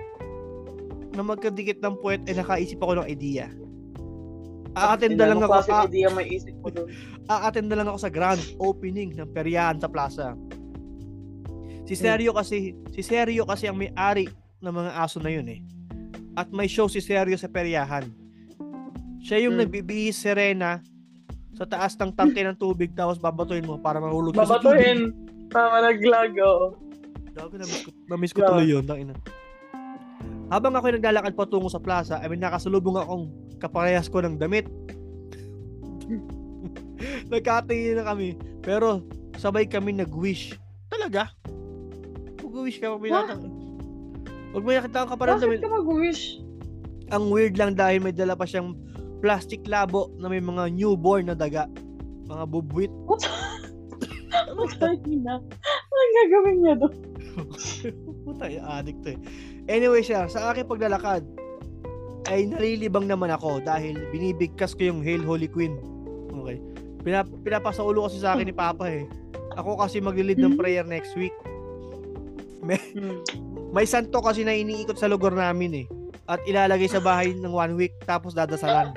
[1.14, 3.46] na magkadikit ng puwet ay nakaisip ako ng idea.
[4.72, 6.86] Aattend na lang ako, Anong klaseng a- idea may isip mo doon?
[7.26, 10.34] aattend na lang ako sa grand opening ng peryahan sa plaza.
[11.84, 12.56] Si Sergio kasi,
[12.88, 15.60] si Sergio kasi ang may-ari ng mga aso na yun eh.
[16.32, 18.06] At may show si Sergio sa peryahan.
[19.20, 19.66] Siya yung Hmm.
[19.66, 20.78] nagbibihis Serena
[21.52, 24.78] sa taas ng tangke ng tubig tapos babatuhin mo para mahulog ka sa tubig.
[24.78, 25.00] Babatuhin.
[25.50, 26.66] Tama naglag, oo.
[27.28, 28.82] Gago, na-miss ko, na-miss ko tuloy yun.
[28.82, 29.18] Tangina.
[30.46, 34.66] Habang ako naglalakad patungo sa plaza, ay may nakasalubong akong kaparehas ko ng damit.
[37.32, 38.34] Nagkatingin na kami.
[38.64, 39.04] Pero
[39.36, 40.56] sabay kami nag-wish.
[40.90, 41.30] Talaga?
[42.40, 43.46] Mag-wish ka pag may nakita.
[44.50, 45.60] Pag may nakita kaparehas Bakit damit.
[45.62, 46.22] ka mag-wish?
[47.10, 48.74] Ang weird lang dahil may dala pa siyang
[49.20, 51.68] plastic labo na may mga newborn na daga.
[52.26, 52.92] Mga bubwit.
[54.80, 55.40] Tangin na.
[55.90, 56.94] Anong gagawin niya doon?
[58.26, 59.18] Puta, addict to eh.
[59.70, 61.24] Anyway siya, sa aking paglalakad,
[62.28, 65.78] ay nalilibang naman ako dahil binibigkas ko yung Hail Holy Queen.
[66.30, 66.60] Okay.
[67.00, 69.08] Pinap pinapasaulo kasi sa akin ni Papa eh.
[69.56, 71.32] Ako kasi maglilid ng prayer next week.
[72.60, 73.24] Hmm.
[73.74, 75.86] May santo kasi na iniikot sa lugar namin eh.
[76.28, 78.94] At ilalagay sa bahay ng one week tapos dadasalan.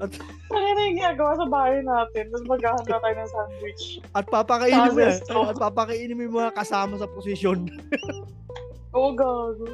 [0.00, 2.24] Ano na yung ginagawa sa bahay natin?
[2.30, 3.84] Tapos maghahanda tayo ng sandwich.
[4.16, 5.14] At papakainin mo yan.
[5.18, 5.38] Sasesto.
[5.46, 7.68] At papakainin mo yung mga kasama sa posisyon.
[8.96, 9.66] Oo, gago.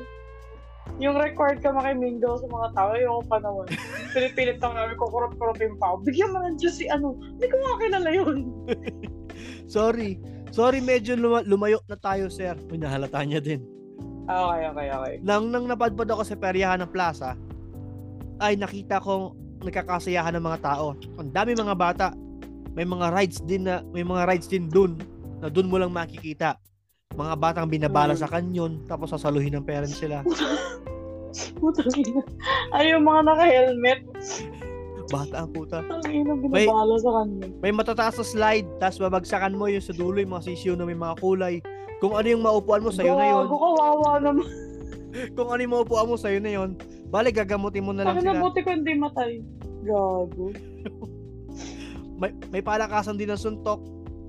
[0.96, 3.68] Yung required ka makimingo sa mga tao, yung panahon.
[4.16, 5.96] Pinipilit lang namin kukurot-kurotin pa ako.
[6.08, 7.20] Bigyan mo ng Diyos si ano.
[7.20, 8.36] Hindi ko makakilala yun.
[9.76, 10.16] Sorry.
[10.56, 12.56] Sorry, medyo luma- lumayo na tayo, sir.
[12.72, 13.60] May nahalata niya din.
[14.26, 15.14] Okay, okay, okay.
[15.22, 17.38] Nang nang napadpad ako sa peryahan ng plaza,
[18.42, 20.96] ay nakita kong nagkakasayahan ng mga tao.
[21.20, 22.08] Ang dami mga bata.
[22.76, 25.00] May mga rides din na may mga rides din dun
[25.40, 26.56] na dun mo lang makikita.
[27.16, 30.20] Mga batang binabala sa kanyon tapos sasaluhin ng parents sila.
[31.56, 32.22] Putang ina.
[32.76, 34.00] Ay, yung mga naka-helmet.
[35.06, 35.80] Bata ang puta.
[36.08, 37.46] Ina, binabala sa kanya.
[37.64, 40.98] May matataas na slide tapos babagsakan mo yung sa dulo yung mga sisiyo na may
[40.98, 41.64] mga kulay.
[42.04, 43.44] Kung ano yung maupuan mo sa'yo na yun.
[43.48, 44.48] Gago, kawawa naman.
[45.32, 46.70] Kung ano yung maupuan mo sa'yo na yun.
[47.08, 48.36] Bale, gagamutin mo na lang Sabi sila.
[48.36, 49.40] na buti ko hindi matay.
[49.80, 50.46] Gago.
[52.20, 53.80] may, may palakasan din ng suntok.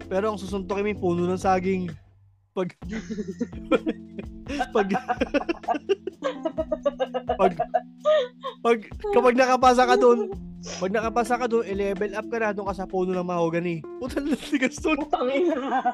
[0.08, 1.92] Pero ang susuntokin mo yung puno ng saging.
[2.58, 2.74] Pag...
[4.74, 4.88] pag...
[7.38, 7.54] pag...
[8.66, 8.78] Pag...
[9.14, 10.34] Kapag nakapasa ka doon,
[10.82, 13.86] pag nakapasa ka doon, i-level up ka na doon ka sa puno ng mahogany.
[14.02, 15.06] Puta na tigas doon.
[15.06, 15.86] Putang ina.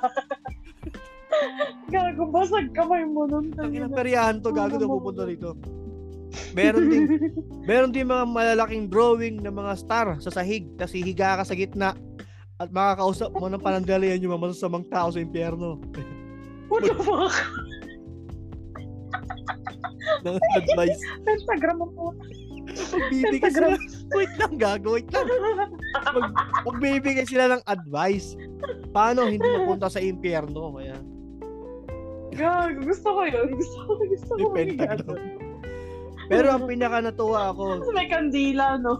[1.91, 3.51] Gago, basag kamay mo nun.
[3.59, 5.59] Ang peryahan to, gago na pupunta rito.
[6.55, 7.03] Meron din,
[7.67, 11.91] meron din mga malalaking drawing ng mga star sa sahig, tapos hihiga ka sa gitna
[12.57, 15.77] at makakausap mo ng panandalian yung mga masasamang tao sa impyerno.
[16.73, 17.37] What the fuck?
[20.23, 20.99] ng advice.
[21.27, 22.23] Pentagram puta.
[22.73, 23.67] Magbibigay sila.
[24.15, 24.89] Wait lang, gago.
[24.95, 25.27] Wait lang.
[26.15, 26.31] Mag,
[26.65, 28.39] magbibigay sila ng advice.
[28.95, 30.73] Paano hindi mapunta sa impyerno?
[30.79, 30.97] Kaya,
[32.33, 33.47] Gago, gusto ko yun.
[33.53, 35.21] Gusto ko, gusto ko pentagram.
[36.31, 38.95] Pero ang pinaka natuwa ako, may kandila, no?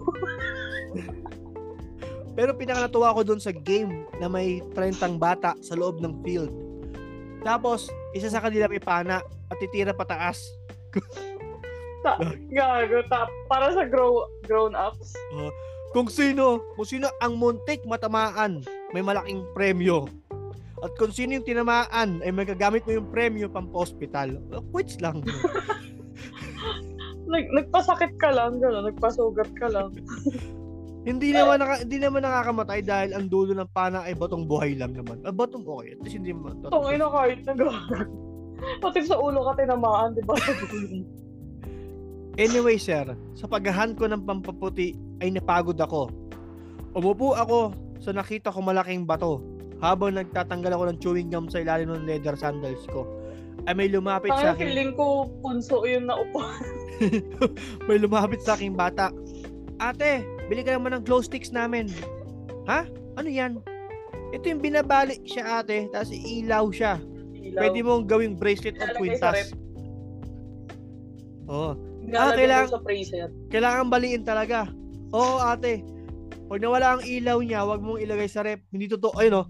[2.37, 6.51] pero pinaka natuwa ako dun sa game na may 30 bata sa loob ng field.
[7.43, 9.19] Tapos, isa sa kanila may pana
[9.51, 10.39] at titira pataas.
[12.51, 15.15] Gago, ta- para sa grow grown-ups.
[15.95, 20.09] Kung sino, kung sino ang muntik matamaan, may malaking premyo.
[20.83, 24.35] At kung sino yung tinamaan, ay magagamit mo yung premyo pang hospital.
[24.75, 25.23] Quits lang.
[27.33, 28.91] Nag nagpasakit ka lang, gano'n.
[28.91, 29.95] Nagpasugat ka lang.
[31.03, 34.95] hindi naman naka, hindi naman nakakamatay dahil ang dulo ng pana ay batong buhay lang
[34.95, 35.19] naman.
[35.27, 35.95] Ah, batong okay.
[35.95, 36.63] At least hindi man.
[36.63, 37.59] Tungay na kahit nag
[38.79, 40.35] Pati sa ulo ka tinamaan, di ba?
[42.33, 43.05] Anyway, sir,
[43.37, 46.09] sa paghahan ko ng pampaputi ay napagod ako.
[46.97, 49.37] Umupo ako sa nakita ko malaking bato
[49.77, 53.05] habang nagtatanggal ako ng chewing gum sa ilalim ng leather sandals ko.
[53.69, 54.65] Ay may lumapit sa Parang akin.
[54.65, 56.41] feeling ko punso yung naupo.
[57.87, 59.13] May lumapit sa aking bata.
[59.77, 61.89] Ate, bili ka naman ng glow sticks namin.
[62.69, 62.85] Ha?
[63.17, 63.57] Ano yan?
[64.37, 67.01] Ito yung binabali siya ate, tapos ilaw siya.
[67.33, 67.57] Ilaw.
[67.57, 69.49] Pwede mong gawing bracelet o kwintas.
[71.49, 71.73] Oo.
[72.05, 73.49] Nilalagay Ah, kailangan-.
[73.49, 74.69] Kailangan baliin talaga.
[75.09, 75.81] Oo, ate.
[76.45, 78.61] Pag nawala ang ilaw niya, wag mong ilagay sa rep.
[78.69, 79.17] Hindi totoo.
[79.17, 79.47] Ayun, oh.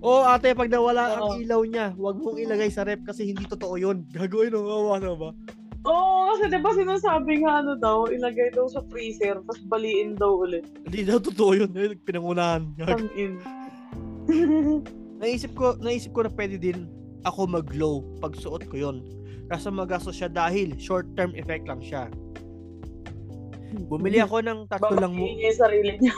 [0.00, 1.40] Oo, ate, pag nawala ang Oo.
[1.44, 4.08] ilaw niya, wag mong ilagay sa rep kasi hindi totoo yun.
[4.16, 4.96] Gagawin, oh.
[4.96, 5.36] Na ba?
[5.82, 10.46] Oo, kasi di ba sinasabi nga ano daw, ilagay daw sa freezer, tapos baliin daw
[10.46, 10.62] ulit.
[10.86, 11.70] Hindi daw totoo yun.
[11.74, 12.62] Ayun, pinangunahan.
[12.78, 13.42] Tangin.
[15.22, 16.86] naisip ko, naisip ko na pwede din
[17.26, 18.96] ako mag-glow pag suot ko yon.
[19.50, 22.06] Kaso magastos siya dahil short-term effect lang siya.
[23.90, 25.14] Bumili ako ng tatlo lang.
[25.18, 26.14] Bakit yung sarili niya?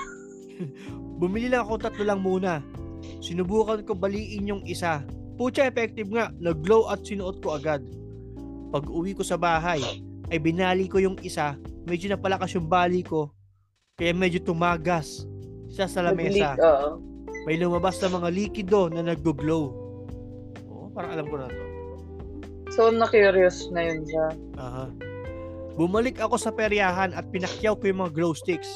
[1.21, 2.61] Bumili lang ako tatlo lang muna.
[3.25, 5.05] Sinubukan ko baliin yung isa.
[5.41, 6.31] Pucha, effective nga.
[6.39, 7.83] Nag-glow at sinuot ko agad.
[8.75, 10.03] Pag uwi ko sa bahay,
[10.35, 11.55] ay binali ko yung isa.
[11.87, 13.31] Medyo napalakas yung bali ko.
[13.95, 15.23] Kaya medyo tumagas
[15.71, 16.59] siya sa lamesa.
[16.59, 16.99] Oo.
[17.47, 19.71] May lumabas na mga likido na nag-glow.
[20.67, 21.63] Oo, parang alam ko na to.
[22.75, 24.27] So, na-curious na yun siya.
[24.59, 24.91] Aha.
[25.79, 28.75] Bumalik ako sa peryahan at pinakyaw ko yung mga glow sticks.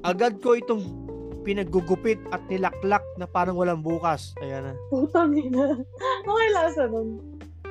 [0.00, 0.80] Agad ko itong
[1.44, 4.32] pinaggugupit at nilaklak na parang walang bukas.
[4.40, 4.74] Ayan na.
[4.88, 5.76] Putang ina.
[6.24, 7.20] Okay lasa nun.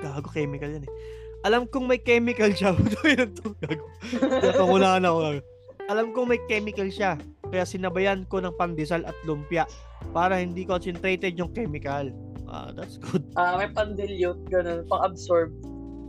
[0.02, 0.94] Gago chemical yan eh.
[1.42, 2.78] Alam kong may chemical siya.
[3.18, 3.58] Yan to.
[3.58, 3.86] Gago.
[4.22, 5.18] Napangunahan ako.
[5.26, 5.42] Gago.
[5.90, 7.18] Alam kong may chemical siya.
[7.50, 9.66] Kaya sinabayan ko ng pandesal at lumpia
[10.14, 12.14] para hindi concentrated yung chemical.
[12.46, 13.26] Ah, that's good.
[13.40, 15.50] Ah, may pandilyot, ganun, pang-absorb.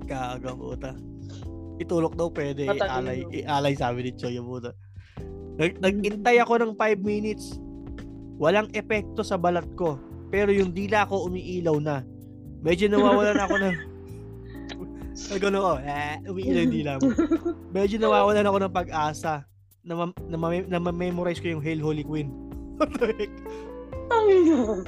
[0.05, 0.93] Gago puta.
[1.81, 2.69] Itulok daw pwede.
[2.69, 2.93] Tatalino.
[2.93, 4.77] Ialay, ialay sabi ni Choy puta.
[5.57, 7.57] Nag, nagintay ako ng 5 minutes.
[8.37, 9.97] Walang epekto sa balat ko.
[10.33, 12.05] Pero yung dila ko umiilaw na.
[12.63, 13.77] Medyo nawawalan ako ng
[15.13, 17.09] Nagano ko, eh, umiilaw yung dila mo.
[17.77, 19.45] Medyo nawawalan ako ng pag-asa
[19.85, 22.33] na, ma- na, ma- na ma-memorize ko yung Hail Holy Queen.
[23.01, 23.29] Heck?
[24.09, 24.83] Tangina.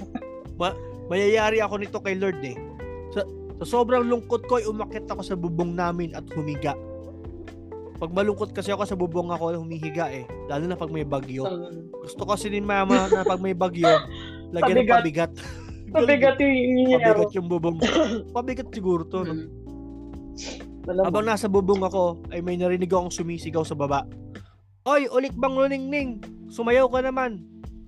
[1.12, 2.56] Mayayari ako nito kay Lord eh.
[3.12, 3.20] Sa,
[3.60, 6.72] sa sobrang lungkot ko ay umakit ako sa bubong namin at humiga.
[8.00, 10.24] Pag malungkot kasi ako sa bubong ako humihiga eh.
[10.48, 11.44] Lalo na pag may bagyo.
[12.00, 13.86] Gusto kasi ni mama na pag may bagyo,
[14.56, 15.32] lagyan ng pabigat.
[15.94, 16.98] Pabigat yung yero.
[16.98, 17.78] pabigat yung bubong.
[18.34, 19.22] Pabigat siguro to.
[19.22, 19.30] No?
[19.30, 19.46] Mm.
[20.90, 21.06] Alam mo.
[21.06, 24.04] Habang nasa bubong ako, ay may narinig akong sumisigaw sa baba.
[24.84, 26.20] Oy, ulit bang luningning?
[26.52, 27.40] Sumayaw ka naman.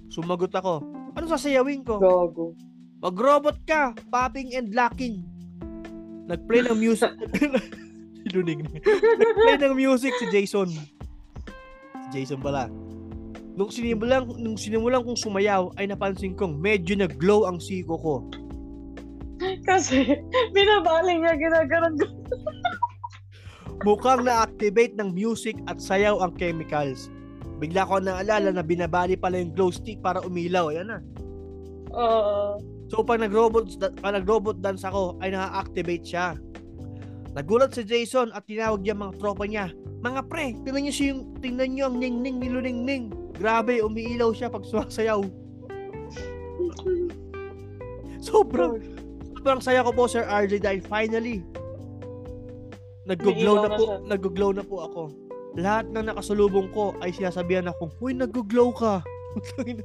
[0.08, 0.80] Sumagot ako.
[1.12, 2.00] Ano sasayawin ko?
[2.00, 2.56] Gago.
[3.04, 5.20] Mag-robot ka, popping and locking.
[6.30, 7.12] Nag-play ng music.
[8.32, 8.70] Lunig na.
[8.80, 10.70] Nag-play ng music si Jason.
[10.72, 12.70] Si Jason pala.
[13.56, 18.14] Nung sinimulan, nung sinimulan kong sumayaw, ay napansin kong medyo nag-glow ang siko ko.
[19.64, 20.20] Kasi,
[20.52, 21.96] binabaling niya, ginaganon.
[23.84, 27.08] Mukhang na-activate ng music at sayaw ang chemicals.
[27.56, 30.68] Bigla ko naalala na binabali pala yung glow stick para umilaw.
[30.68, 31.00] Ayan na.
[31.96, 32.60] Oo.
[32.92, 36.36] So pag nag-robot, pag nag-robot dance ako, ay na-activate siya.
[37.36, 39.72] Nagulat si Jason at tinawag niya mga tropa niya.
[40.04, 43.12] Mga pre, tingnan niyo siya yung, tingnan niyo ang ning-ning ni Luningning.
[43.36, 45.20] Grabe, umiilaw siya pag sumasayaw.
[48.24, 48.80] Sobrang,
[49.36, 51.44] sobrang saya ko po Sir RJ dahil finally,
[53.06, 55.02] nag-glow na na po, nag-glow na po ako.
[55.56, 59.00] Lahat ng nakasalubong ko ay sinasabihan ako, Uy, nag-glow ka.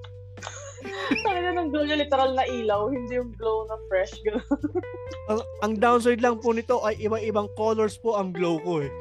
[1.23, 4.15] Tangina ng glow niya, literal na ilaw, hindi yung glow na fresh.
[5.29, 8.91] Ang, ang downside lang po nito ay iba-ibang colors po ang glow ko eh.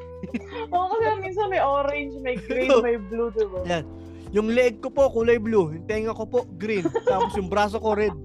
[0.69, 3.65] Oo, kasi minsan may orange, may green, may blue, diba?
[3.65, 3.83] Yan.
[4.31, 7.91] Yung leg ko po kulay blue, yung tenga ko po green, tapos yung braso ko
[7.95, 8.15] red.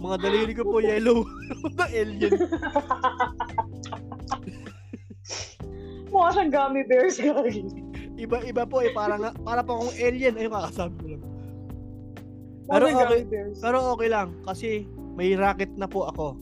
[0.00, 1.26] Mga daliri ko po yellow.
[1.66, 2.32] Mga alien.
[6.10, 7.62] Mukha siyang gummy bears gagi.
[8.18, 11.22] Iba iba po eh para nga para pa akong alien ayun kakasabi ko lang.
[12.70, 13.20] Pero okay.
[13.58, 14.86] Pero okay lang kasi
[15.18, 16.38] may racket na po ako.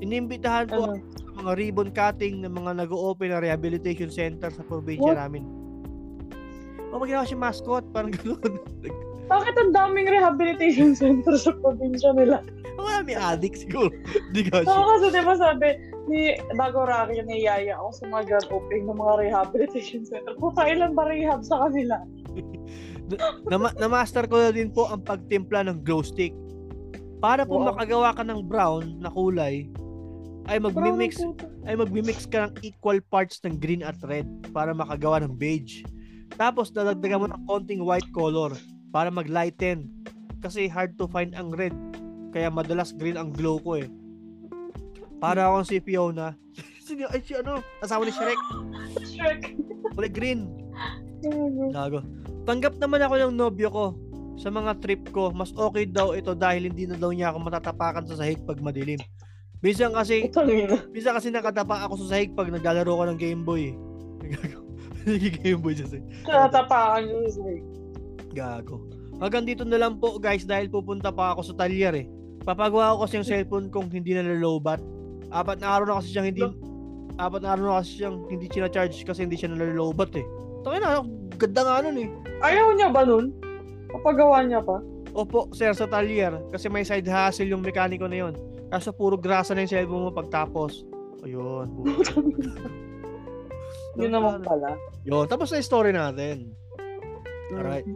[0.00, 0.96] Inimbitahan po Ano?
[0.96, 5.20] ako sa mga ribbon cutting ng mga nag-o-open na rehabilitation center sa probinsya What?
[5.20, 5.44] namin.
[6.90, 8.54] O maginawa siya mascot, parang gano'n.
[9.30, 12.42] Bakit ang daming rehabilitation center sa probinsya nila?
[13.06, 13.94] May addict siguro.
[14.34, 15.78] Di ka Oo, kasi di ba sabi,
[16.10, 20.34] ni Bago Rocky ni Yaya ako sa mga grand opening ng mga rehabilitation center.
[20.36, 22.02] Puta, ilan ba rehab sa kanila?
[23.46, 26.34] na, na-master ko na din po ang pagtimpla ng glow stick.
[27.20, 27.76] Para po Wow.
[27.76, 29.68] makagawa ka ng brown na kulay,
[30.48, 31.20] ay magmi-mix
[31.68, 35.84] ay magmi-mix ka ng equal parts ng green at red para makagawa ng beige.
[36.34, 38.54] Tapos dadagdagan mo ng konting white color
[38.90, 39.90] para mag-lighten.
[40.40, 41.74] Kasi hard to find ang red.
[42.30, 43.88] Kaya madalas green ang glow ko eh.
[45.20, 46.34] Para akong si Fiona.
[46.86, 48.40] Sino, ay si ano, asawa ni Shrek.
[49.04, 49.40] Shrek.
[49.94, 50.48] Kulay green.
[51.70, 52.00] Gago.
[52.48, 53.86] Tanggap naman ako ng nobyo ko
[54.40, 55.28] sa mga trip ko.
[55.28, 58.98] Mas okay daw ito dahil hindi na daw niya ako matatapakan sa sahig pag madilim.
[59.60, 60.32] Minsan kasi,
[60.88, 63.76] minsan kasi nakatapa ako sa sahig pag naglalaro ko ng Game Boy.
[64.24, 64.69] eh.
[65.04, 65.08] Gago.
[65.08, 66.06] Nag-Game Boy siya sahig.
[66.24, 67.42] Tinatapakan yun sa
[68.34, 68.76] Gago.
[69.20, 72.06] Hanggang dito na lang po guys dahil pupunta pa ako sa talyer eh.
[72.40, 74.80] Papagawa ko kasi yung cellphone kong hindi na lalobat.
[75.28, 76.44] Apat na araw na kasi siyang hindi
[77.20, 80.24] apat na araw na kasi siyang hindi charge kasi hindi siya nalalobat eh.
[80.64, 81.04] Tangina, na,
[81.36, 82.08] ganda nga nun eh.
[82.40, 83.32] Ayaw niya ba nun?
[83.92, 84.80] Papagawa niya pa?
[85.12, 86.32] Opo, sir, sa talyer.
[86.48, 88.34] Kasi may side hustle yung mekaniko na yun.
[88.72, 90.88] Kaso puro grasa na yung cellphone mo pagtapos.
[91.26, 91.68] Ayun.
[94.00, 94.74] Yun naman pala.
[95.04, 96.52] Yun, tapos na yung story natin.
[97.52, 97.86] Alright.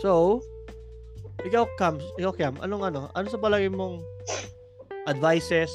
[0.00, 0.42] So,
[1.42, 3.00] ikaw, Cam, ikaw, Cam, anong ano?
[3.14, 4.02] Ano sa palagi mong
[5.08, 5.70] advices,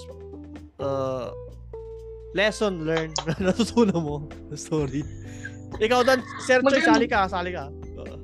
[0.80, 1.32] uh,
[2.36, 4.18] lesson learned na natutunan mo
[4.54, 5.02] sa story?
[5.78, 7.68] Ikaw dan, Sir Choy, Maganda- sali ka, sali ka.
[8.00, 8.16] Uh,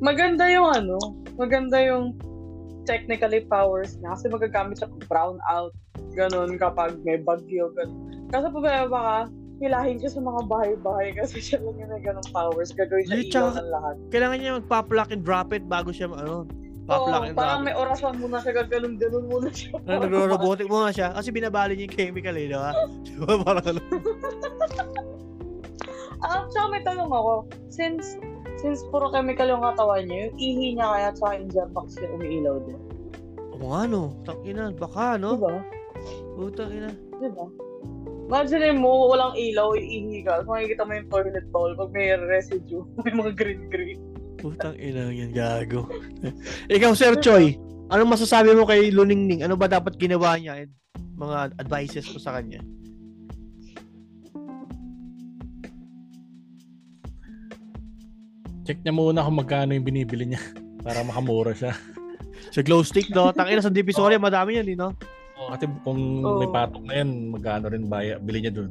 [0.00, 0.96] Maganda yung ano,
[1.36, 2.16] maganda yung
[2.88, 5.72] technically powers niya kasi magagamit siya brown out,
[6.16, 8.28] ganun kapag may bagyo, ganun.
[8.32, 9.08] Kasi pa ba
[9.60, 13.16] baka hilahin siya sa mga bahay-bahay kasi siya lang yung may ganung powers, gagawin siya
[13.20, 13.94] Hindi, ilaw ng lahat.
[14.08, 16.48] kailangan niya magpa-pluck and drop it bago siya, ano,
[16.88, 19.76] pa-pluck and drop parang may orasyon muna siya, gaganon-ganon muna siya.
[19.86, 22.72] Na nagro-robotic mo nga siya kasi binabali niya yung chemical eh, di ba?
[23.04, 23.32] Di ba?
[23.44, 23.80] Parang ano.
[26.20, 28.20] Ah, tsaka may tanong ako, since
[28.60, 32.12] since puro chemical yung katawan niya, yung ihi niya kaya tsaka yung jet box niya
[32.12, 32.76] umiilaw din.
[33.56, 35.40] Oo nga no, tangina, baka no?
[35.40, 35.64] Diba?
[36.36, 36.92] Putang ina.
[37.24, 37.48] Diba?
[38.30, 40.46] Imagine mo, walang ilaw, iihi ka.
[40.46, 43.98] So, makikita mo yung toilet bowl pag may residue, may mga green-green.
[44.38, 45.90] Putang ina yan, gago.
[46.70, 47.58] Ikaw, Sir Choi,
[47.90, 49.42] anong masasabi mo kay Luningning?
[49.42, 50.62] Ano ba dapat ginawa niya?
[50.62, 50.70] And
[51.18, 52.62] mga advices ko sa kanya.
[58.62, 60.42] Check niya muna kung magkano yung binibili niya
[60.86, 61.74] para makamura siya.
[62.54, 63.34] Sa glow stick, no?
[63.34, 64.94] Tangina sa Divisoria, madami yan, di, no?
[65.50, 66.38] Kasi kung Oo.
[66.38, 68.70] may patok na yan, magkano rin baya, bili niya dun.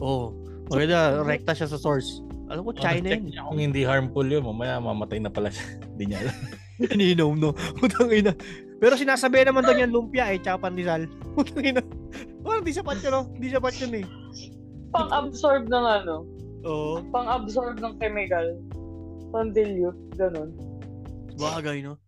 [0.00, 0.32] Oo.
[0.32, 2.24] Oh, maganda, rekta siya sa source.
[2.46, 3.26] Alam ko, China check yan.
[3.26, 5.66] niya kung hindi harmful yun, mamaya mamatay na pala siya.
[5.96, 6.36] Hindi niya alam.
[6.76, 7.50] Ininom, no?
[7.80, 8.32] Putang ina.
[8.76, 11.08] Pero sinasabi naman daw niyan lumpia eh, tsaka pandesal.
[11.34, 11.82] Putang ina.
[12.44, 13.22] Parang di siya pat yun, no?
[13.40, 14.04] Di siya pat yun eh.
[14.92, 16.22] Pang-absorb ng ano,
[16.62, 17.02] Oo.
[17.10, 18.46] pang-absorb ng chemical.
[19.34, 20.54] Pang-dilute, ganun.
[21.36, 21.98] Bagay, no?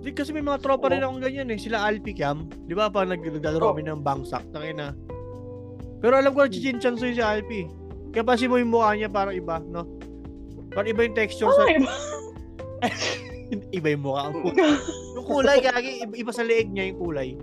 [0.00, 1.60] Di kasi may mga tropa rin akong ganyan eh.
[1.60, 2.48] Sila Alpi Cam.
[2.64, 2.88] Di ba?
[2.88, 3.70] Pag nag- naglalaro Oh.
[3.70, 4.96] kami ng bangsak, tangina.
[6.00, 7.68] Pero alam ko, chinchanso yun si Alpi.
[8.10, 9.84] Kaya pansin mo yung mukha niya parang iba, no?
[10.70, 11.68] Parang iba yung texture sa...
[11.68, 11.84] Ay,
[13.76, 14.32] iba yung mukha.
[14.32, 14.40] Ang
[15.14, 15.60] yung kulay.
[15.60, 17.36] Iba, iba sa leeg niya yung kulay.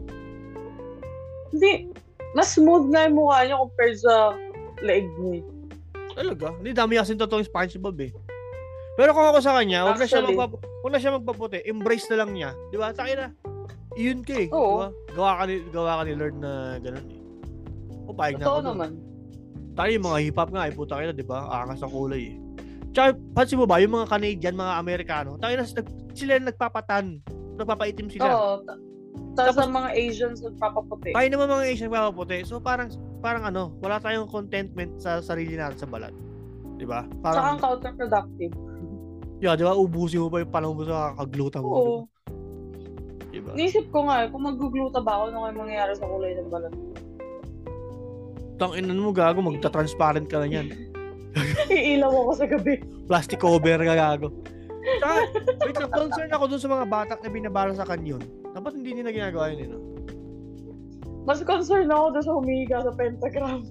[1.47, 1.93] hindi.
[2.33, 4.33] Mas smooth na yung mukha niya compared sa
[4.81, 5.45] leeg niya.
[6.11, 6.47] Talaga?
[6.57, 8.11] Hindi, dami kasi totoong SpongeBob eh.
[8.97, 11.61] Pero kung ako sa kanya, wag na siya magpap wag na siya magpaputi.
[11.63, 12.49] Embrace na lang niya.
[12.67, 12.89] Di ba?
[12.91, 13.27] Tayo na.
[13.93, 14.47] Iyon ka eh.
[14.47, 14.77] Di Oo.
[14.79, 14.87] ba?
[15.13, 17.17] Gawa ka ni, gawa ka ni Lord na ganun eh.
[18.03, 18.69] O, pahig na Totoo ako dun.
[18.73, 18.91] naman.
[19.73, 20.73] Tayo yung mga hip-hop nga eh.
[20.73, 21.37] Puta kayo, di ba?
[21.45, 22.35] Angas ang kulay eh.
[22.89, 25.65] Tsaka, pansin mo ba, yung mga Canadian, mga Amerikano, tayo na,
[26.11, 27.05] sila yung nagpapatan.
[27.55, 28.25] Nagpapaitim sila.
[28.27, 28.53] Oo.
[28.63, 28.81] ta-
[29.35, 31.09] Tapos Tapos- sa mga Asians nagpapaputi.
[31.13, 32.37] Tayo naman mga Asian nagpapaputi.
[32.41, 32.89] So, parang,
[33.19, 36.13] parang ano, wala tayong contentment sa sarili natin sa balat.
[36.77, 37.05] Di ba?
[37.05, 38.53] Tsaka Parang, ang counterproductive.
[39.43, 39.77] Yeah, di ba?
[39.77, 41.69] Ubusin mo pa yung panahon mo sa kakaglutan mo.
[41.73, 41.97] Oo.
[43.29, 43.53] Di ba?
[43.53, 46.73] Naisip ko nga, kung magugluta ba ako, ano kayo mangyayari sa kulay ng balat?
[48.57, 50.67] Tanginan mo gago, magta-transparent ka na yan.
[51.69, 52.81] Iilaw ako sa gabi.
[53.05, 54.33] Plastic cover ka gago.
[54.97, 55.15] Tsaka,
[55.67, 58.23] wait lang, concern ako dun sa mga bata na binabara sa kanyon.
[58.55, 59.79] Dapat hindi nila ginagawa yun, eh, no?
[61.27, 63.67] Mas concerned ako doon sa humihiga sa pentagram.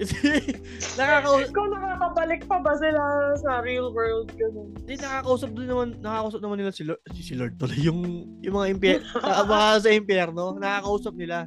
[0.98, 3.02] nakakausap, Kung nakakabalik pa ba sila
[3.36, 4.72] sa real world, ganun.
[4.80, 8.00] Hindi, nakakausap din naman, nakakausap naman nila si Lord, si, Lord tuloy, yung,
[8.40, 11.44] yung mga impier, sa, mga sa impyerno, nakakausap nila.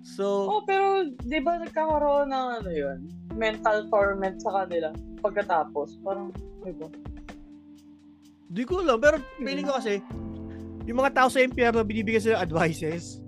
[0.00, 2.98] So, Oh, pero di ba nagkakaroon ng ano yun?
[3.36, 4.90] Mental torment sa kanila
[5.20, 6.00] pagkatapos.
[6.00, 6.32] Parang,
[6.64, 6.88] di ba?
[8.50, 10.02] di ko alam, pero feeling ko kasi,
[10.88, 13.19] yung mga tao sa impyerno, binibigyan sila advices.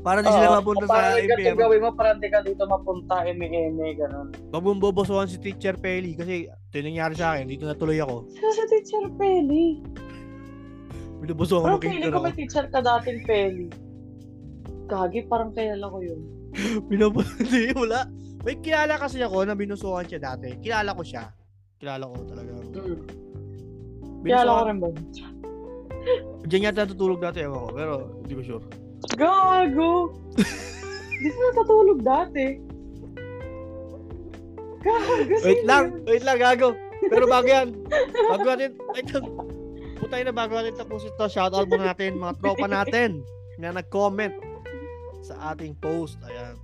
[0.00, 3.20] Para di sila mapunta o parang sa ganito gawin mo para di ka dito mapunta,
[3.28, 4.32] eme-eme, ganun.
[4.48, 8.24] Babumbobosohan si Teacher Pelly kasi ito yung nangyari sa akin, dito natuloy ako.
[8.32, 9.84] Sino si Teacher Pelly?
[11.20, 12.24] Binubosohan Parang ko ng kingdom ko ako.
[12.24, 13.68] may teacher ka dating Pelly.
[14.88, 16.20] Gagi, parang kilala ko yun.
[16.88, 18.08] Binubo, hindi, wala.
[18.40, 20.56] May kilala kasi ako na binusuhan siya dati.
[20.64, 21.28] Kilala ko siya.
[21.76, 22.52] Kilala ko talaga.
[22.56, 23.04] Mm.
[24.24, 24.88] Kilala ko rin ba?
[26.48, 27.70] Diyan yata natutulog dati, ewan ko.
[27.76, 27.92] Pero
[28.24, 28.64] hindi ko sure.
[29.16, 30.14] Gago!
[31.20, 32.46] Di sila natutulog dati.
[34.80, 35.12] Gago,
[35.44, 36.72] Wait lang, wait lang, gago.
[37.08, 37.76] Pero bago yan,
[38.28, 39.08] bago natin, wait.
[40.00, 43.20] Putay na bago natin tapos ito, shoutout muna natin mga tropa natin
[43.60, 44.32] na nag-comment
[45.20, 46.16] sa ating post.
[46.24, 46.56] Ayan.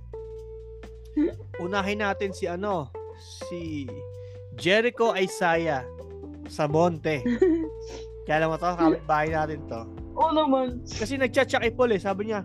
[1.61, 3.85] Unahin natin si ano, si
[4.57, 5.85] Jericho Isaiah
[6.49, 7.21] sa Monte.
[8.25, 9.81] Kaya alam mo to, kapitbahay natin to.
[10.17, 10.81] Oo naman.
[10.83, 12.41] Kasi nag-chat siya kay Paul eh, sabi niya,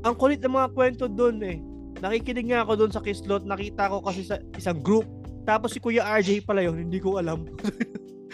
[0.00, 1.58] ang kulit ng mga kwento doon eh.
[2.00, 5.04] Nakikinig nga ako doon sa Kislot, nakita ko kasi sa isang group.
[5.44, 7.44] Tapos si Kuya RJ pala yun, hindi ko alam.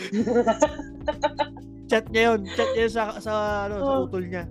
[1.90, 3.32] chat niya yun, chat niya sa, sa,
[3.66, 4.04] ano, sa Oh.
[4.06, 4.44] utol niya.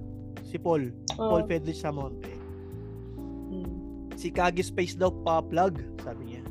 [0.43, 1.47] Si Paul, Paul Oh.
[1.47, 2.31] Fedrich Samonte.
[3.47, 3.71] Mm.
[4.15, 6.43] Si Kagi Space daw pa-plug, sabi niya.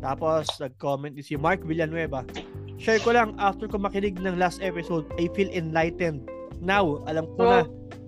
[0.00, 2.24] Tapos, nag-comment din si Mark Villanueva.
[2.80, 6.24] Share ko lang, after ko makinig ng last episode, I feel enlightened.
[6.64, 7.58] Now, alam ko na,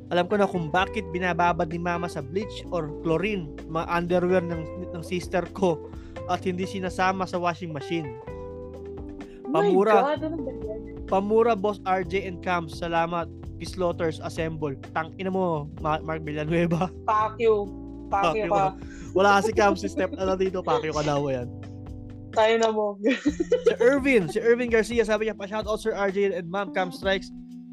[0.09, 4.89] alam ko na kung bakit binababad ni mama sa bleach or chlorine, mga underwear ng,
[4.97, 5.77] ng sister ko
[6.33, 8.16] at hindi sinasama sa washing machine.
[9.53, 10.16] Pamura.
[10.16, 10.81] Ano yan?
[11.05, 13.29] Pamura, Boss RJ and Cams, salamat.
[13.61, 14.73] Kislotters, assemble.
[14.97, 16.89] Tang ina mo, Ma- Mark Villanueva.
[18.09, 18.64] Fuck you ka.
[19.12, 21.49] Wala kasi Cams, si step na lang dito, pakyo ka daw yan.
[22.33, 22.97] Tayo na mo.
[23.68, 27.28] si Irvin, si Irvin Garcia, sabi niya, pa-shoutout Sir RJ and Ma'am Cam Strikes.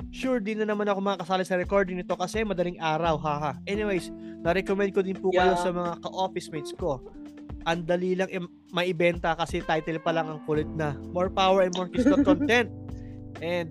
[0.09, 3.53] Sure, di na naman ako makakasali sa recording nito kasi madaling araw, haha.
[3.63, 4.09] Anyways,
[4.41, 5.61] na-recommend ko din po kayo Yeah.
[5.61, 6.97] sa mga ka-office mates ko.
[7.63, 10.97] Ang dali lang im- maibenta kasi title pa lang ang kulit na.
[11.13, 12.73] More power and more kislot content.
[13.45, 13.69] And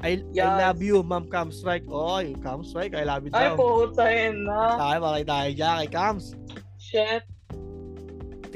[0.00, 0.52] I, I Yes.
[0.60, 1.88] love you, Ma'am Cam Strike.
[1.88, 3.56] Oy, Cam Strike, I love you Ay, daw.
[3.56, 4.76] putahin na.
[4.76, 6.24] Tayo, makay tayo dyan kay Cams.
[6.76, 7.24] Shit.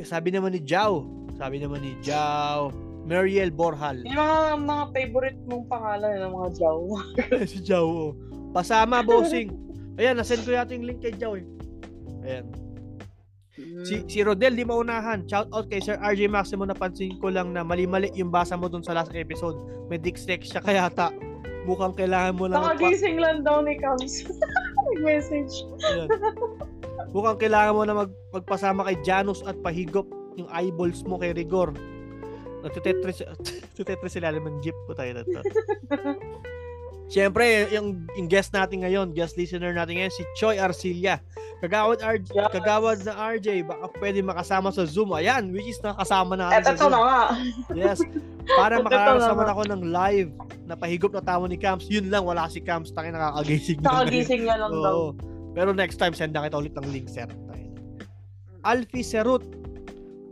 [0.03, 2.70] Sabi naman ni Jao, sabi naman ni Jao,
[3.05, 4.01] Mariel Borhal.
[4.07, 6.78] Yung mga, mga favorite mong pangalan ng mga Jaw.
[7.51, 7.85] si Jao.
[7.85, 8.11] oh.
[8.55, 9.51] Pasama, bossing.
[9.99, 11.45] Ayan, nasend ko yata yung link kay Jao eh.
[12.24, 12.47] Ayan.
[13.87, 15.22] Si, si Rodel, di maunahan.
[15.30, 16.66] Shout out kay Sir RJ Maximo.
[16.66, 19.55] Napansin ko lang na mali-mali yung basa mo dun sa last episode.
[19.87, 21.14] May dicsex siya kaya ta.
[21.62, 22.62] Mukhang kailangan mo lang.
[22.62, 24.26] magpa- Nakagising lang daw ni Kams.
[24.91, 25.55] Nag-message.
[25.87, 26.09] Ayan.
[27.14, 31.74] Mukhang kailangan mo na mag, magpasama kay Janus at pahigop yung eyeballs mo kay Rigor.
[32.64, 33.20] Nagtutetris,
[33.76, 35.41] tutetris sila ng jeep ko tayo na to.
[37.05, 41.20] Siyempre, yung, yung guest natin ngayon, guest listener natin ngayon, si Choi Arcilia.
[41.61, 42.49] Kagawad, RJ, Yes.
[42.51, 45.12] kagawad na RJ, baka pwede makasama sa Zoom.
[45.12, 46.93] Ayan, which is nakasama natin At sa ito Zoom.
[46.93, 47.22] na nga.
[47.76, 47.99] Yes.
[48.49, 49.53] Para makakasama naman.
[49.53, 50.30] ako ng live
[50.64, 51.85] na pahigop na tawa ni Camps.
[51.93, 52.89] Yun lang, wala si Camps.
[52.91, 53.78] Takin nakakagising.
[53.78, 54.01] na ngayon.
[54.01, 54.99] Nakagising niya lang daw.
[55.53, 57.28] Pero next time, send na kita ulit ng link, sir.
[58.64, 59.45] Alfie Serut.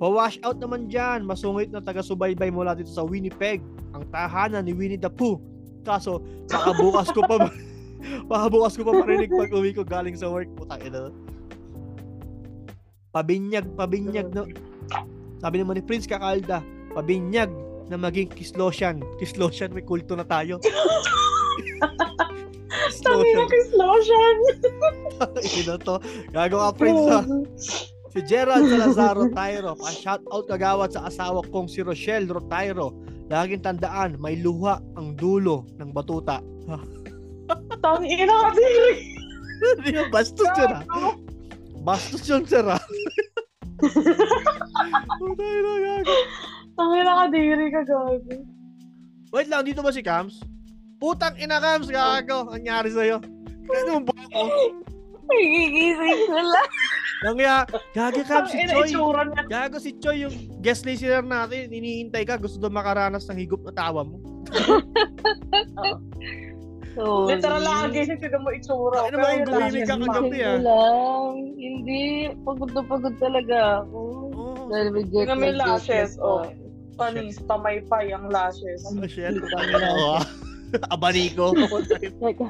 [0.03, 1.23] Pa-wash out naman dyan.
[1.23, 3.63] Masungit na taga-subaybay mula dito sa Winnipeg.
[3.95, 5.39] Ang tahanan ni Winnie the Pooh.
[5.87, 6.19] Kaso,
[6.51, 7.39] baka bukas ko pa
[8.31, 10.51] baka bukas ko pa marinig pag uwi ko galing sa work.
[10.59, 11.15] Puta ina.
[13.15, 14.43] Pabinyag, pabinyag na
[15.39, 16.67] sabi naman ni Prince Kakalda,
[16.99, 17.51] pabinyag
[17.87, 18.99] na maging kislosyan.
[19.23, 20.59] Kislosyan, may kulto na tayo.
[23.03, 24.37] Sabi na kislosyan.
[25.63, 25.97] Ino to.
[26.31, 27.21] Gago ka, Prince, ha?
[28.13, 32.93] Si Gerald Salazar Rotairo, pa-shout out kagawad sa asawa kong si Rochelle Rotairo.
[33.33, 36.45] Laging tandaan, may luha ang dulo ng batuta.
[37.83, 40.81] Tang ina ka nga, bastos yun ha.
[41.81, 42.77] Bastos yun, sir ha.
[45.17, 46.17] Putay na, gago.
[46.77, 48.37] Tang ina ka diri ka gago.
[49.33, 50.45] Wait lang, dito ba si Cams?
[51.01, 52.45] Putang ina Cams, gago.
[52.53, 53.25] Ang nangyari sa'yo.
[53.65, 54.45] Kaya mo ba ako?
[55.29, 56.71] Nagigising ko lang.
[57.23, 57.55] Nangya,
[57.95, 58.83] gago Tang Cams, si niya.
[59.47, 63.75] Gago si Choi, yung guest listener natin, hinihintay ka, gusto daw makaranas ng higop na
[63.75, 64.19] tawa mo.
[66.93, 67.37] Sorry.
[67.37, 69.09] Literal lang ang gising, tignan mo itsura.
[69.09, 69.89] Ano ba ang Pero yun gawin lang.
[69.89, 70.57] ka kagabi ah?
[70.61, 71.33] lang.
[71.57, 72.05] Hindi.
[72.45, 74.01] Pagod na pagod talaga ako.
[74.37, 74.69] Oo.
[74.69, 76.45] Dahil may jet yung lag, lashes, oh.
[76.45, 77.09] pa.
[77.09, 78.85] Panis, pamaypay ang lashes.
[78.93, 79.33] Oh, shit.
[79.33, 79.57] Hindi ka
[80.75, 80.95] Oo, ah.
[80.95, 81.47] Abaniko.
[81.53, 82.49] Teka.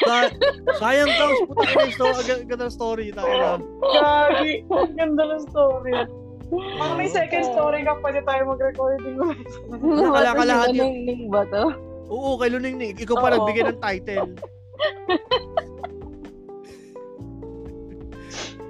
[0.00, 0.32] Sa-
[0.78, 3.06] sayang ka, puta ka yung story, ang ganda ng story.
[3.12, 3.52] Tayo na.
[3.92, 5.92] Gagi, ang ganda ng story.
[6.46, 9.48] Pag may second story ka, pwede tayo mag-recording ulit.
[10.06, 10.86] Kalakalahat yun.
[10.86, 11.74] Ningning ba to?
[12.06, 12.94] Oo, kay Luning Ning.
[12.94, 14.30] Ikaw pa nagbigay ng title.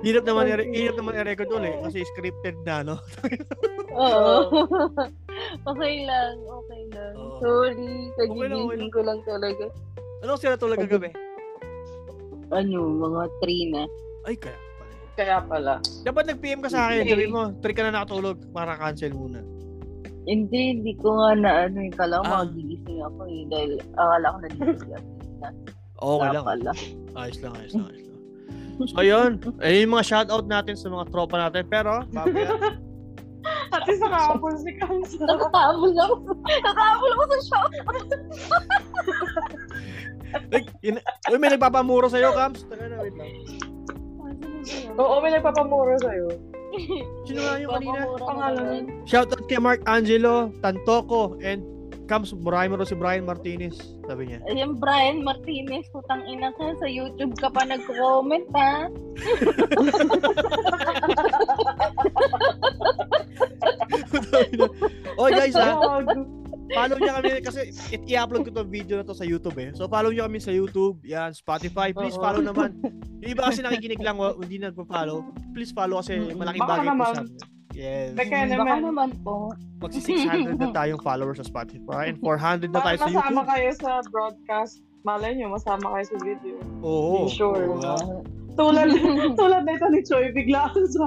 [0.01, 2.97] Hirap naman, i- hirap naman i-record ulit kasi scripted na, no?
[3.93, 4.37] Oo.
[5.71, 7.13] okay lang, okay lang.
[7.15, 7.39] Oo.
[7.39, 9.65] Sorry, Okay lang, okay kagigising ko lang talaga.
[10.23, 11.11] Ano sila tulog kagabi?
[12.49, 13.83] Ano, mga three na.
[14.25, 14.95] Ay, kaya pala.
[15.17, 15.75] Kaya pala.
[16.03, 17.03] Dapat nag-PM ka sa akin.
[17.03, 17.13] Okay.
[17.13, 19.41] Sabi mo, 3 ka na nakatulog para cancel muna.
[20.27, 22.43] Hindi, hindi ko nga na ano yung kala ko Ah.
[22.43, 23.43] magigising ako eh.
[23.47, 24.95] Dahil akala ko nandito ako.
[25.97, 26.45] Okay lang.
[26.45, 26.71] Pala.
[27.17, 28.15] Ayos lang, ayos lang, ayos lang.
[28.77, 29.31] So, ayun.
[29.65, 31.65] Ayun yung mga shoutout natin sa mga tropa natin.
[31.67, 32.77] Pero, mamaya, At
[33.87, 35.23] least nakakapon si Kamsa.
[35.25, 36.15] Nakahabol ako.
[36.45, 37.71] Nakahabol ako sa shop.
[40.53, 40.99] Like, in,
[41.31, 42.67] uy, may nagpapamuro sa'yo, Kams.
[42.69, 43.31] Taka na, wait lang.
[44.99, 46.29] Oo, may nagpapamura sa'yo.
[47.25, 48.05] Sino nga yung kanina?
[48.21, 48.85] Pangalan.
[49.09, 51.65] Shoutout kay Mark Angelo, Tantoko, and
[52.07, 53.83] Kams, murahin mo si Brian Martinez.
[54.07, 54.39] Sabi niya.
[54.47, 56.79] Ayan, Brian Martinez, putang ina ka.
[56.79, 58.87] Sa YouTube ka pa nag-comment, ha?
[65.18, 66.26] oh guys, ha, Gago.
[66.74, 67.61] follow niya kami kasi
[68.07, 69.70] i-upload ko to video na to sa YouTube eh.
[69.74, 71.95] So follow niyo kami sa YouTube, yan, Spotify.
[71.95, 72.74] Please follow naman.
[73.22, 75.22] Yung iba kasi nakikinig lang, hindi nagpa-follow.
[75.55, 77.55] Please follow kasi malaking bagay po sa amin.
[77.76, 78.16] Yes.
[78.16, 78.78] Baka Baka naman.
[78.89, 79.53] naman po.
[79.84, 83.49] Magsi 600 na tayong followers sa Spotify and 400 na tayo sa masama YouTube.
[83.53, 84.74] kayo sa broadcast.
[85.05, 86.57] Malay nyo, masama kayo sa video.
[86.80, 87.28] Oo.
[87.28, 87.68] Be sure.
[87.68, 88.24] Oo.
[88.57, 88.89] Tulad,
[89.37, 91.05] tulad na ito ni Choi, bigla ako sa...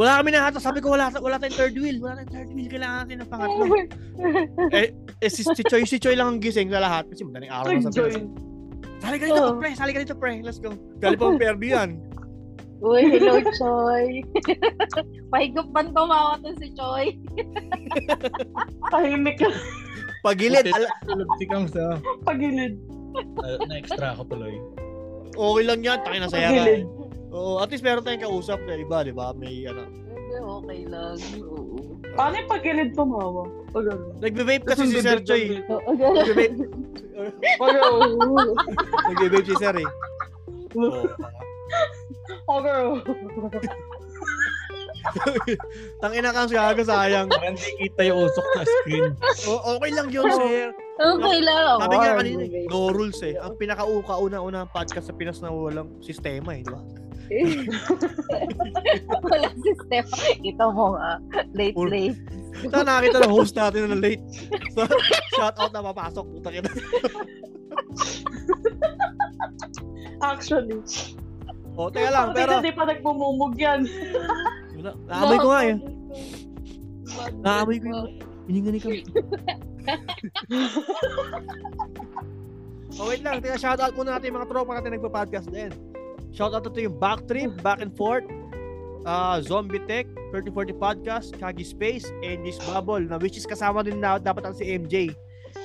[0.00, 0.58] Wala kami na hata.
[0.62, 1.98] Sabi ko wala wala tayong third wheel.
[2.00, 2.68] Wala tayong third wheel.
[2.72, 3.64] Kailangan natin ng pangatlo.
[4.78, 7.04] eh, si, si Choi, si Choi lang ang gising sa lahat.
[7.12, 7.90] Kasi madaling araw na sa.
[7.92, 8.24] Pinas.
[9.02, 9.58] Sali ka dito, Oo.
[9.58, 9.70] pre.
[9.74, 10.40] Sali ka dito, pre.
[10.40, 10.72] Let's go.
[11.02, 11.90] Gali pa ang perdi yan.
[12.82, 14.26] Uy, hello, Choy.
[15.30, 17.14] Pahigupan tumawa to si Choy.
[18.90, 19.50] Tahimik ka.
[20.22, 20.70] Pagilid.
[21.06, 21.98] Tulog Kamsa.
[22.22, 22.78] Pagilid.
[23.42, 24.56] Uh, na-extra ako tuloy.
[25.36, 25.98] okay lang yan.
[26.00, 26.62] Takin na saya ka.
[26.62, 27.01] Pagilid.
[27.32, 29.32] Oo, at least meron tayong kausap na iba, di ba?
[29.32, 29.88] May ano.
[29.88, 31.16] Hindi, okay lang.
[31.48, 31.96] Oo.
[32.12, 33.48] Paano yung pagilid tumawa?
[33.72, 34.04] Pag ano?
[34.20, 35.64] Nagbe-vape kasi si Sir Choi.
[35.64, 36.60] Oo, Nagbe-vape.
[37.56, 38.44] Pag ano?
[39.08, 39.88] Nagbe-vape si Sir eh.
[42.44, 43.00] Pag ano?
[46.04, 47.32] Tangina kang gaga sayang.
[47.32, 49.08] Hindi kita yung usok na screen.
[49.48, 50.68] O, okay lang yun, Sir.
[51.00, 51.80] Okay lang.
[51.80, 53.40] Sabi nga kanina, no rules eh.
[53.40, 56.80] Ang pinaka-una-una podcast sa Pinas na walang sistema eh, di ba?
[59.24, 60.04] Wala system.
[60.44, 61.18] Ito mo nga.
[61.56, 62.18] Late, Or- late.
[62.62, 64.22] Ito nakakita ng host natin na late.
[64.76, 64.84] So,
[65.36, 66.24] shout out na papasok.
[66.28, 66.68] Puta kita.
[70.22, 70.78] Actually.
[71.72, 72.60] O, teka lang, Pero...
[72.60, 72.60] pero...
[72.60, 73.88] Hindi pa nagmumumug yan.
[75.08, 75.76] Naamoy ko nga eh.
[77.40, 78.20] Naamoy ko yung...
[78.50, 79.00] Hininga ni kami.
[83.00, 83.40] oh, wait lang.
[83.40, 85.72] Teka, shout out muna natin yung mga tropa natin nagpa-podcast din.
[86.32, 88.24] Shout out to yung Backtrip, Back and Forth,
[89.04, 94.00] uh, Zombie Tech, 3040 Podcast, Kagi Space, and this Bubble, na which is kasama din
[94.00, 95.12] na dapat ang si MJ.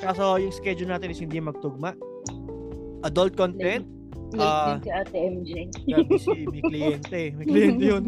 [0.03, 1.95] Kaso yung schedule natin is hindi magtugma.
[3.07, 3.88] Adult content,
[4.36, 5.51] Late din si Ate MJ.
[5.88, 7.22] Grabe si may kliyente.
[7.39, 8.05] May kliyente yun.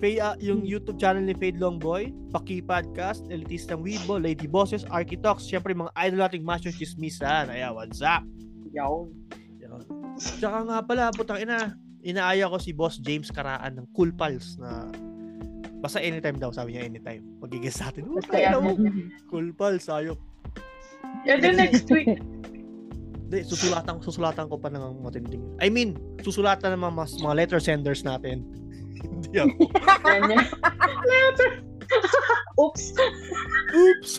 [0.00, 5.44] Fay, ah, yung YouTube channel ni Fade Longboy, Paki Podcast, Elitistang Weibo, Lady Bosses, Architox,
[5.44, 7.52] syempre mga idol nating Master Chismisan.
[7.52, 8.24] Ayan, what's up?
[8.72, 9.04] Yaw.
[10.20, 14.88] Tsaka nga pala, putang ina, inaaya ko si Boss James Karaan ng Cool Pals na
[15.80, 17.24] basta anytime daw, sabi niya anytime.
[17.40, 18.04] Magiging sa atin.
[18.04, 18.60] Oh, yan.
[18.60, 18.76] mo.
[19.32, 20.20] Cool Pals, ayop.
[21.24, 22.20] And then next week,
[23.30, 25.38] Hindi, susulatan, susulatan ko pa ng matinding.
[25.62, 28.42] I mean, susulatan ng mga, mas, mga letter senders natin.
[29.06, 29.70] Hindi ako.
[31.06, 31.50] Letter.
[32.58, 32.84] Oops.
[33.70, 34.12] Oops!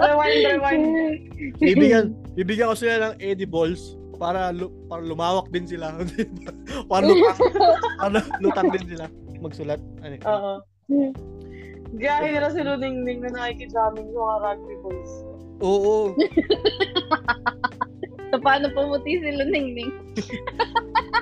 [0.00, 0.84] Rewind, rewind.
[1.60, 5.96] Bibigyan, bibigyan ko sila ng edibles para lu- para lumawak din sila.
[6.90, 7.38] para lutang,
[7.98, 9.06] para lutang din sila
[9.40, 9.80] magsulat.
[10.04, 10.52] Ano, Oo.
[11.96, 15.12] Gahe nila si Luningning na nakikijamming sa mga rugby boys.
[15.60, 16.14] Oo.
[18.30, 19.90] So, paano pumuti sila Ningning?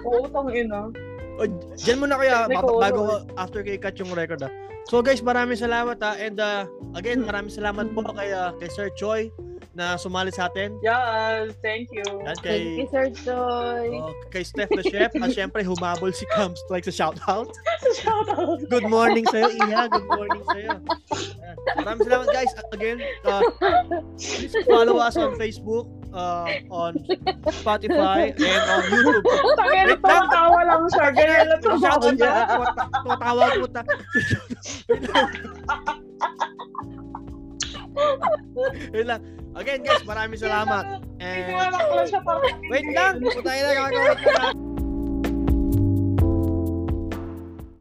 [0.05, 0.93] Oo, tang ina.
[1.39, 1.47] O,
[1.79, 4.53] dyan muna kaya, bago after kay cut yung record ah.
[4.91, 6.19] So guys, maraming salamat ah.
[6.19, 6.67] And uh,
[6.99, 9.31] again, maraming salamat po kay, uh, kay Sir Choi
[9.79, 10.75] na sumali sa atin.
[10.83, 12.03] Yes, thank you.
[12.27, 14.03] Thank kay, you, Sir Joy.
[14.03, 15.15] oh, kay Steph the Chef.
[15.15, 17.55] At syempre, humabol si Cam Strike sa shoutout.
[17.95, 18.59] Shout out.
[18.67, 19.87] Good morning sa'yo, Iha.
[19.87, 20.75] Good morning sa'yo.
[20.83, 21.55] Ayan.
[21.79, 22.51] Maraming salamat guys.
[22.75, 23.43] Again, uh,
[24.19, 26.99] please follow us on Facebook, uh, on
[27.63, 29.25] Spotify, and on YouTube.
[29.63, 31.07] Tangin, tumatawa lang siya.
[31.15, 32.31] Ganyan lang out niya.
[32.35, 32.67] na.
[33.07, 33.83] Tumatawag po ta.
[38.95, 39.21] Yun lang.
[39.59, 41.03] Again guys, maraming salamat.
[41.19, 41.75] And lang
[42.71, 44.78] wait lang, punta na gagawin ko na.